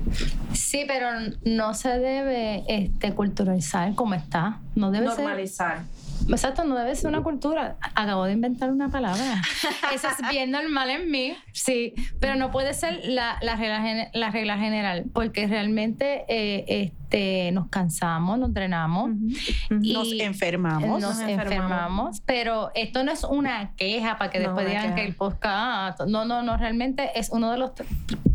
[0.53, 1.07] Sí, pero
[1.45, 4.59] no se debe este, culturalizar como está.
[4.75, 5.25] No debe ser.
[6.29, 7.77] Exacto, no debe ser una cultura.
[7.95, 9.43] Acabo de inventar una palabra.
[9.95, 14.09] Eso es bien normal en mí, sí, pero no puede ser la, la, regla, gen-
[14.14, 19.11] la regla general, porque realmente eh, este, nos cansamos, nos drenamos.
[19.83, 20.89] y Nos enfermamos.
[20.89, 21.53] Nos Nos enfermamos.
[21.53, 24.95] enfermamos, pero esto no es una queja para que No, después digan queja.
[24.95, 26.01] que el podcast.
[26.07, 27.73] No, no, no, realmente es uno de los.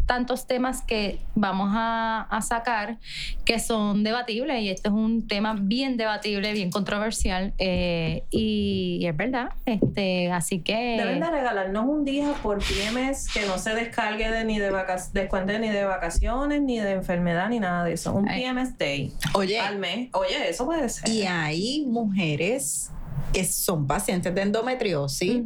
[0.08, 2.98] Tantos temas que vamos a, a sacar
[3.46, 9.06] que son debatibles y este es un tema bien debatible, bien controversial eh, y, y
[9.06, 9.50] es verdad.
[9.66, 10.96] Este, así que...
[10.98, 15.14] Deben de regalarnos un día por PMS que no se descargue de ni de vacaciones,
[15.14, 18.14] descuente ni de vacaciones, ni de enfermedad, ni nada de eso.
[18.14, 18.44] Un Ay.
[18.44, 20.10] PMS Day Oye, al mes.
[20.14, 21.10] Oye, eso puede ser.
[21.10, 22.92] y hay mujeres
[23.34, 25.42] que son pacientes de endometriosis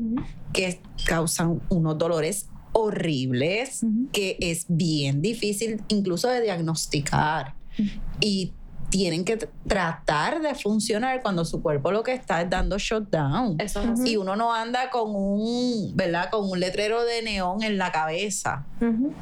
[0.54, 7.56] que causan unos dolores horribles que es bien difícil incluso de diagnosticar.
[8.20, 8.52] Y
[8.92, 13.56] tienen que tr- tratar de funcionar cuando su cuerpo lo que está es dando shutdown.
[13.60, 14.12] Eso es así.
[14.12, 16.30] Y uno no anda con un, ¿verdad?
[16.30, 18.66] Con un letrero de neón en la cabeza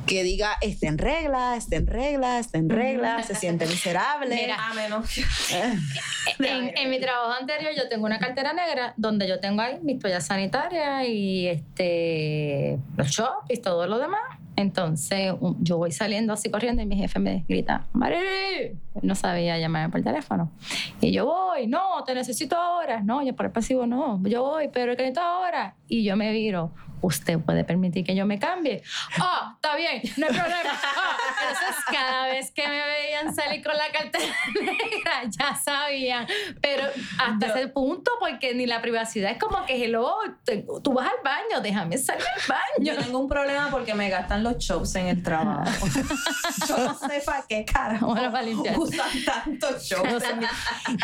[0.06, 4.36] que diga, está en regla, está en regla, está en regla, se siente miserable.
[4.36, 5.74] Mira, A menos Eh,
[6.40, 10.00] En, en mi trabajo anterior yo tengo una cartera negra donde yo tengo ahí mis
[10.00, 14.22] toallas sanitarias y este los shops y todo lo demás.
[14.56, 19.90] Entonces yo voy saliendo así corriendo y mi jefe me grita, Marily, no sabía llamarme
[19.90, 20.52] por teléfono.
[21.00, 23.02] Y yo voy, no, te necesito ahora.
[23.02, 25.76] No, yo por el pasivo no, yo voy, pero que necesito ahora.
[25.88, 26.72] Y yo me viro,
[27.02, 28.82] ¿usted puede permitir que yo me cambie?
[29.20, 30.72] Ah, está bien, no hay problema.
[30.74, 36.28] Ah, entonces cada vez que me veían salir con la cartera negra, ya sabían.
[36.62, 36.84] Pero
[37.20, 41.08] hasta Yo- ese punto, porque ni la privacidad es como que, hello, te- tú vas
[41.08, 42.62] al baño, déjame salir al baño.
[42.94, 45.88] Yo tengo un problema porque me gastan los chops en el trabajo.
[46.68, 48.46] Yo no sé para qué carajo Bueno, para
[48.78, 50.24] usan tantos chops.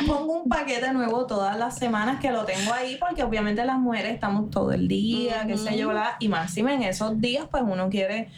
[0.07, 4.13] Pongo un paquete nuevo todas las semanas que lo tengo ahí porque obviamente las mujeres
[4.13, 6.11] estamos todo el día, qué sé yo, ¿verdad?
[6.19, 8.29] y máxima en esos días pues uno quiere,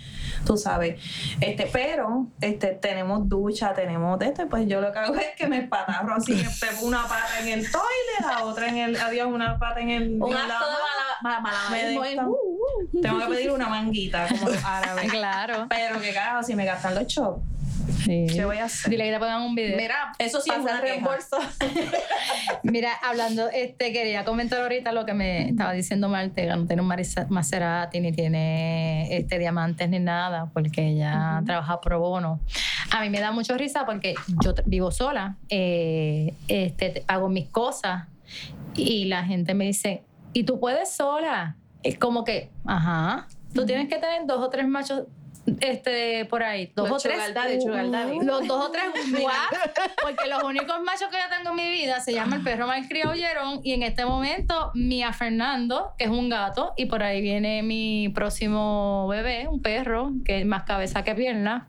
[0.46, 1.02] tú sabes,
[1.40, 5.60] este, pero este, tenemos ducha, tenemos y pues yo lo que hago es que me
[5.60, 9.80] espatarro así, pego una pata en el toilet, la otra en el, adiós, una pata
[9.80, 10.22] en el...
[10.22, 10.66] Un acto
[11.22, 13.02] mala, mala, uh, uh.
[13.02, 15.12] Tengo que pedir una manguita como los árabes.
[15.18, 15.66] Claro.
[15.70, 17.42] Pero que carajo, si me gastan los chops,
[18.04, 18.28] Sí.
[18.32, 18.90] ¿qué voy a hacer?
[18.92, 19.78] Dile que te pongan un video.
[19.78, 21.38] Mira, Eso sí es una reembolso.
[22.64, 26.88] Mira, hablando, este, quería comentar ahorita lo que me estaba diciendo Martega, no tiene un
[27.30, 32.40] Maserati, ni tiene este, diamantes, ni nada, porque ella trabaja pro bono.
[32.92, 37.48] A mí me da mucho risa porque yo vivo sola, eh, este, te- hago mis
[37.50, 38.08] cosas
[38.76, 41.56] y la gente me dice, ¿y tú puedes sola?
[41.84, 45.04] Es como que, ajá, tú tienes que tener dos o tres machos
[45.62, 47.34] este por ahí, dos Los o tres.
[47.34, 48.20] daddy, daddy.
[48.22, 48.86] Los dos o tres?
[50.02, 53.12] Porque los únicos machos que yo tengo en mi vida se llama el perro malcriado
[53.12, 57.64] Oyeron y en este momento Mía Fernando, que es un gato, y por ahí viene
[57.64, 61.68] mi próximo bebé, un perro, que es más cabeza que pierna.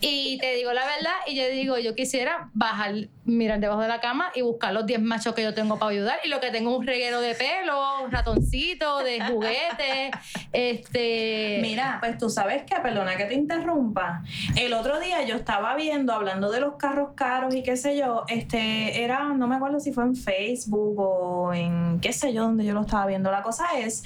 [0.00, 4.00] Y te digo la verdad, y yo digo, yo quisiera bajar, mirar debajo de la
[4.00, 6.18] cama y buscar los 10 machos que yo tengo para ayudar.
[6.24, 10.10] Y lo que tengo es un reguero de pelo, ratoncito, de juguetes,
[10.52, 11.58] este...
[11.60, 14.22] Mira, pues tú sabes que, perdona que te interrumpa.
[14.56, 18.24] El otro día yo estaba viendo, hablando de los carros caros y qué sé yo,
[18.28, 22.64] este, era, no me acuerdo si fue en Facebook o en qué sé yo, donde
[22.64, 23.30] yo lo estaba viendo.
[23.30, 24.02] La cosa es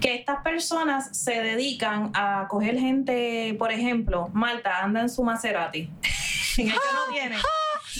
[0.00, 5.90] que estas personas se dedican a coger gente, por ejemplo, Marta anda en su Maserati,
[6.58, 7.36] en el que no tiene.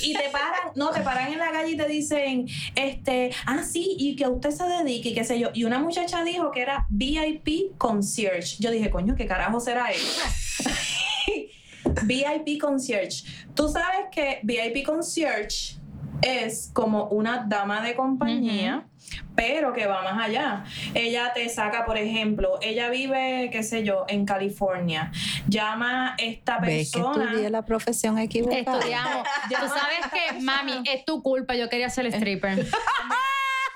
[0.03, 3.97] Y te paran, no, te paran en la calle y te dicen, este, ah, sí,
[3.99, 5.51] y que usted se dedique, y qué sé yo.
[5.55, 8.57] Y una muchacha dijo que era VIP concierge.
[8.59, 10.23] Yo dije, coño, ¿qué carajo será eso?
[12.05, 13.25] VIP concierge.
[13.55, 15.79] Tú sabes que VIP concierge
[16.23, 18.87] es como una dama de compañía,
[19.35, 20.65] pero que va más allá.
[20.95, 25.13] Ella te saca, por ejemplo, ella vive, qué sé yo, en California.
[25.47, 27.25] Llama esta ¿Ves que persona.
[27.27, 28.79] estudié la profesión equivocada?
[28.79, 29.29] Estudiamos.
[29.49, 31.55] Tú sabes que, mami, es tu culpa.
[31.55, 32.67] Yo quería ser stripper.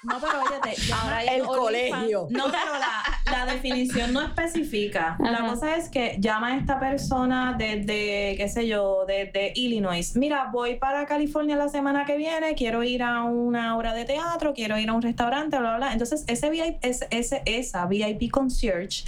[0.02, 2.26] No, pero óyete, ahora El colegio.
[2.30, 5.16] No, pero la, la definición no especifica.
[5.20, 10.16] La cosa es que llama a esta persona desde, qué sé yo, desde Illinois.
[10.16, 14.52] Mira, voy para California la semana que viene, quiero ir a una obra de teatro,
[14.54, 15.92] quiero ir a un restaurante, bla, bla, bla.
[15.92, 19.04] Entonces, ese VIP, ese, ese- esa VIP concierge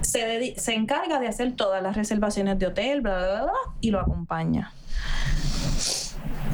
[0.00, 3.90] se, se encarga de hacer todas las reservaciones de hotel, bla, bla, bla, bla, y
[3.90, 4.72] lo acompaña.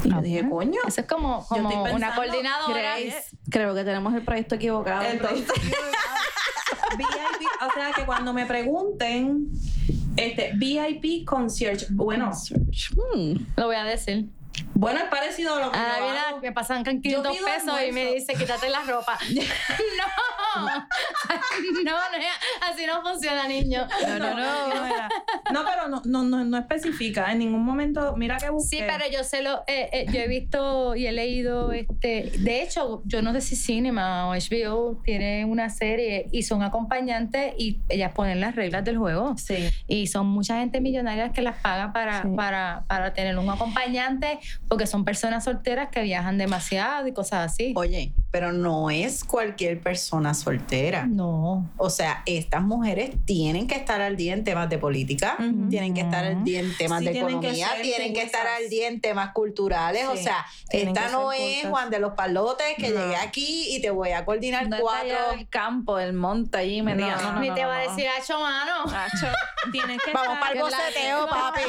[0.03, 0.81] Y yo dije, coño.
[0.89, 2.99] Eso es como, como una coordinadora.
[2.99, 5.03] Grace, creo que tenemos el proyecto equivocado.
[5.05, 5.47] Entonces,
[6.97, 9.49] VIP, o sea que cuando me pregunten,
[10.17, 12.31] este, VIP concierge, bueno,
[12.97, 13.35] Hmm.
[13.57, 14.27] Lo voy a decir.
[14.75, 16.41] Bueno, es parecido a lo que Ah, yo mira, hago.
[16.41, 17.03] me pasan 500
[17.33, 19.19] pido pesos y me dice, quítate la ropa.
[21.85, 23.87] no, no, no, así no funciona, niño.
[24.07, 24.87] No, no, no.
[24.87, 25.09] era.
[25.53, 27.31] No, pero no, no, no, no especifica.
[27.33, 28.79] En ningún momento, mira que busqué.
[28.79, 32.63] Sí, pero yo sé lo, eh, eh, yo he visto y he leído, este, de
[32.63, 37.81] hecho, yo no sé si Cinema o HBO tiene una serie y son acompañantes y
[37.89, 39.37] ellas ponen las reglas del juego.
[39.37, 39.69] Sí.
[39.87, 42.29] Y son mucha gente millonaria que las paga para, Sí.
[42.37, 44.39] para, para tener un acompañante
[44.69, 47.73] porque son personas solteras que viajan demasiado y cosas así.
[47.77, 51.07] Oye, pero no es cualquier persona soltera.
[51.07, 51.69] No.
[51.77, 55.37] O sea, estas mujeres tienen que estar al día en temas de política,
[55.69, 58.69] tienen que estar al día en temas Sí, de tienen economía, tienen que estar al
[58.69, 60.07] día en temas culturales.
[60.07, 61.71] o sea, esta no es cultas.
[61.71, 63.01] Juan de los Palotes que No.
[63.01, 65.01] llegué aquí y te voy a coordinar No de cuatro.
[65.03, 67.79] allá del campo, del monte allí, me No, diga, no, no, Ni te no, va
[67.79, 68.85] a decir, hacho, mano.
[68.85, 69.27] Acho.
[69.73, 71.61] Tienes que Vamos estar- para el boceteo, papi.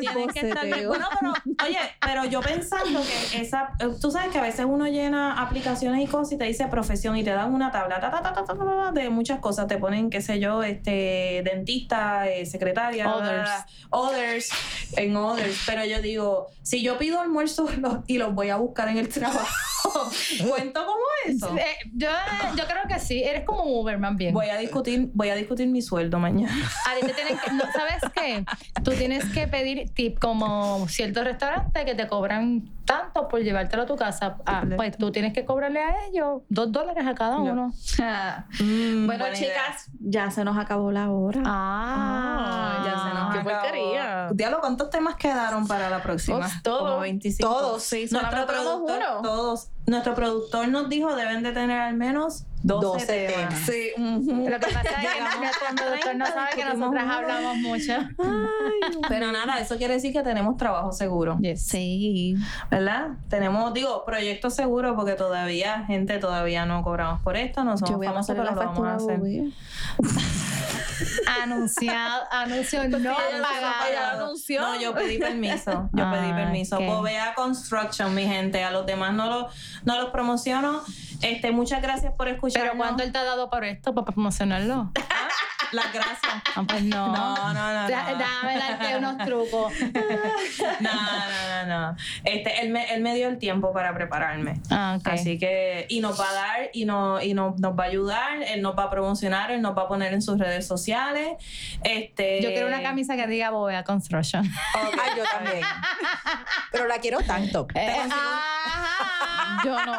[0.00, 0.88] Tienen que estar bien.
[1.20, 5.40] Bueno, pero, oye, pero yo pensando que esa, tú sabes que a veces uno llena
[5.40, 8.32] aplicaciones y cosas y te dice profesión y te dan una tabla ta, ta, ta,
[8.34, 9.66] ta, ta, ta, ta, de muchas cosas.
[9.66, 13.50] Te ponen, qué sé yo, este, dentista, eh, secretaria, Others.
[13.90, 14.50] others,
[14.96, 15.62] en others.
[15.66, 19.08] Pero yo digo, si yo pido almuerzo los- y los voy a buscar en el
[19.08, 19.46] trabajo,
[20.48, 21.56] ¿cuento como eso?
[21.56, 22.08] Eh, yo,
[22.56, 24.34] yo creo que sí, eres como un Uber más bien.
[24.34, 26.52] Voy a discutir, voy a discutir mi sueldo mañana.
[26.86, 28.44] A ti te tienen que, no, ¿sabes qué?
[28.82, 33.86] Tú tienes que pedir tip como ciertos restaurantes que te cobran tanto por llevártelo a
[33.86, 34.36] tu casa.
[34.44, 37.44] Ah, pues tú tienes que cobrarle a ellos dos dólares a cada No.
[37.44, 37.72] uno.
[38.60, 39.34] Mm, Bueno, idea.
[39.34, 41.40] chicas, ya se nos acabó la hora.
[41.44, 43.60] Ah, ya se nos qué acabó.
[43.62, 44.28] porquería.
[44.32, 46.38] Diablo, ¿cuántos temas quedaron para la próxima?
[46.46, 46.80] Uf, todos.
[46.90, 47.48] Como 25.
[47.48, 47.82] Todos.
[47.82, 49.68] Sí, Nuestro productor, todos.
[49.90, 53.34] Nuestro productor nos dijo deben de tener al menos 12, 12 temas.
[53.34, 53.60] temas.
[53.66, 54.48] Sí, ujú.
[54.48, 57.92] Lo que pasa es que nuestro productor no 30, sabe que nosotras hablamos mucho.
[59.08, 61.38] Pero nada, eso quiere decir que tenemos trabajo seguro.
[61.56, 62.36] Sí.
[62.70, 63.08] ¿Verdad?
[63.28, 68.28] Tenemos, digo, proyecto seguro porque todavía, gente, todavía no cobramos por esto, no somos famosos,
[68.28, 69.20] pero la lo vamos a hacer.
[71.42, 72.98] Anunciado, anuncio no
[73.42, 74.34] pagado.
[74.60, 75.88] No, yo pedí permiso.
[75.92, 76.76] Yo pedí Ah, permiso.
[76.76, 76.84] ok.
[76.86, 78.62] Bovea Construction, mi gente.
[78.62, 79.48] A los demás no, lo,
[79.84, 80.82] no los promociono.
[81.22, 82.62] Este, muchas gracias por escuchar.
[82.62, 84.90] Pero ¿cuánto él te ha dado por esto, para promocionarlo?
[85.72, 86.32] Las gracias.
[86.56, 87.06] Ah, pues no.
[87.12, 87.88] No, no, no.
[87.88, 88.18] Da- no.
[88.18, 89.72] Dame darte unos trucos.
[90.80, 91.96] No, no, no, no.
[92.24, 94.60] Este, él me, él me dio el tiempo para prepararme.
[94.70, 95.06] Ah, ok.
[95.08, 98.42] Así que, y nos va a dar, y, no, y no, nos va a ayudar,
[98.42, 101.32] él nos va a promocionar, él nos va a poner en sus redes sociales.
[101.84, 104.44] Este, Yo quiero una camisa que diga Bovea Construction.
[104.46, 105.64] Ok, Ay, yo también.
[106.72, 107.66] Pero la quiero tanto.
[107.74, 109.62] Eh, ajá.
[109.64, 109.92] Yo no.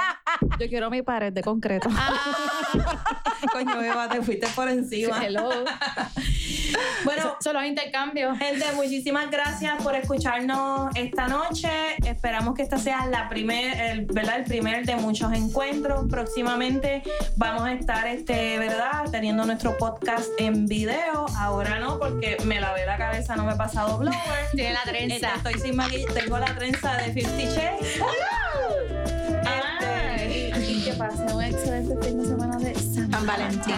[0.59, 1.89] Yo quiero mi pared de concreto.
[3.51, 5.23] Coño, Eva, te fuiste por encima.
[5.25, 5.49] Hello.
[7.03, 8.37] Bueno, Son los intercambios.
[8.37, 11.69] Gente, muchísimas gracias por escucharnos esta noche.
[12.05, 14.37] Esperamos que esta sea la primer, el, ¿verdad?
[14.37, 16.05] el primer de muchos encuentros.
[16.09, 17.03] Próximamente
[17.35, 19.09] vamos a estar, este, ¿verdad?
[19.11, 21.25] Teniendo nuestro podcast en video.
[21.37, 24.19] Ahora no, porque me lavé la cabeza, no me he pasado blower.
[24.53, 25.35] Tiene la trenza.
[25.35, 28.01] estoy sin maquillaje, tengo la trenza de 50 Shades.
[31.51, 33.75] Excelente fin de semana de San, San Valentín.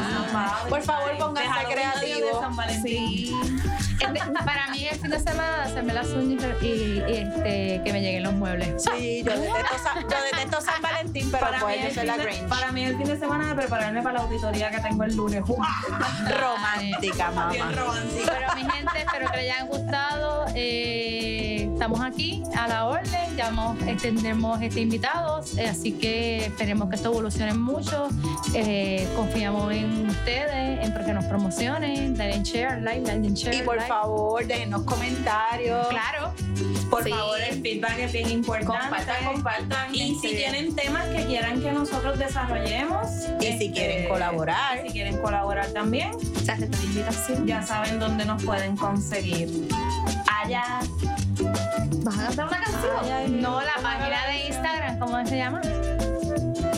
[0.70, 2.40] Por favor, pónganse creativos.
[2.40, 3.28] San Valentín.
[3.28, 3.93] Sí.
[4.04, 8.02] Este, para mí el fin de semana hacerme las uñas y, y, este, que me
[8.02, 8.84] lleguen los muebles.
[8.84, 12.06] Sí, yo detesto, San, yo detesto San Valentín, pero Para mí, pues el yo soy
[12.06, 12.48] la de, Grinch.
[12.48, 15.44] para mí el fin de semana de prepararme para la auditoría que tengo el lunes.
[15.46, 17.52] Romántica, mamá.
[17.52, 18.34] Bien romántica.
[18.38, 20.46] Pero mi gente, espero que les hayan gustado.
[20.56, 26.90] Eh, estamos aquí a la orden, ya vamos, tendremos este, invitados, eh, así que esperemos
[26.90, 28.10] que esto evolucione mucho.
[28.54, 33.56] Eh, confiamos en ustedes, en que nos promocionen, den share, like, den share.
[33.56, 33.93] Y por like.
[33.94, 35.88] Favor, déjenos comentarios.
[35.88, 36.34] Claro,
[36.90, 37.10] Por Sí.
[37.10, 38.78] favor, el feedback es bien importante.
[38.88, 39.96] Compartan, compartan.
[39.96, 43.08] Y si tienen temas que quieran que nosotros desarrollemos.
[43.40, 44.78] Y si este, quieren colaborar.
[44.86, 46.12] y Si quieren colaborar también,
[46.84, 47.48] invitación.
[47.48, 49.68] ya saben dónde nos pueden conseguir.
[50.44, 50.66] Allá.
[52.04, 53.42] ¿Vas a cantar una canción?
[53.42, 55.62] No la página de Instagram, ¿cómo se llama?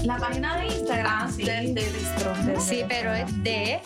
[0.05, 1.43] La página de Instagram Ah, sí.
[1.43, 2.37] del Daily Strong.
[2.45, 3.81] Del- Sí, pero es de,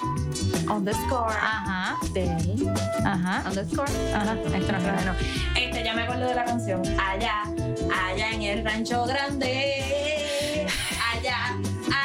[0.70, 1.34] Underscore.
[1.34, 2.68] ajá, Del.
[3.06, 3.92] ajá, Underscore.
[4.14, 5.16] ajá, esto no
[5.56, 6.82] este, ya me acuerdo de la canción.
[7.00, 7.44] Allá,
[8.08, 10.68] allá en el rancho grande.
[11.14, 11.56] Allá,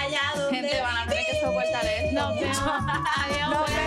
[0.01, 0.57] allá donde.
[0.61, 2.21] Gente, van a tener que soportar esto.
[2.21, 2.59] Nos vemos.
[2.59, 3.84] Adiós.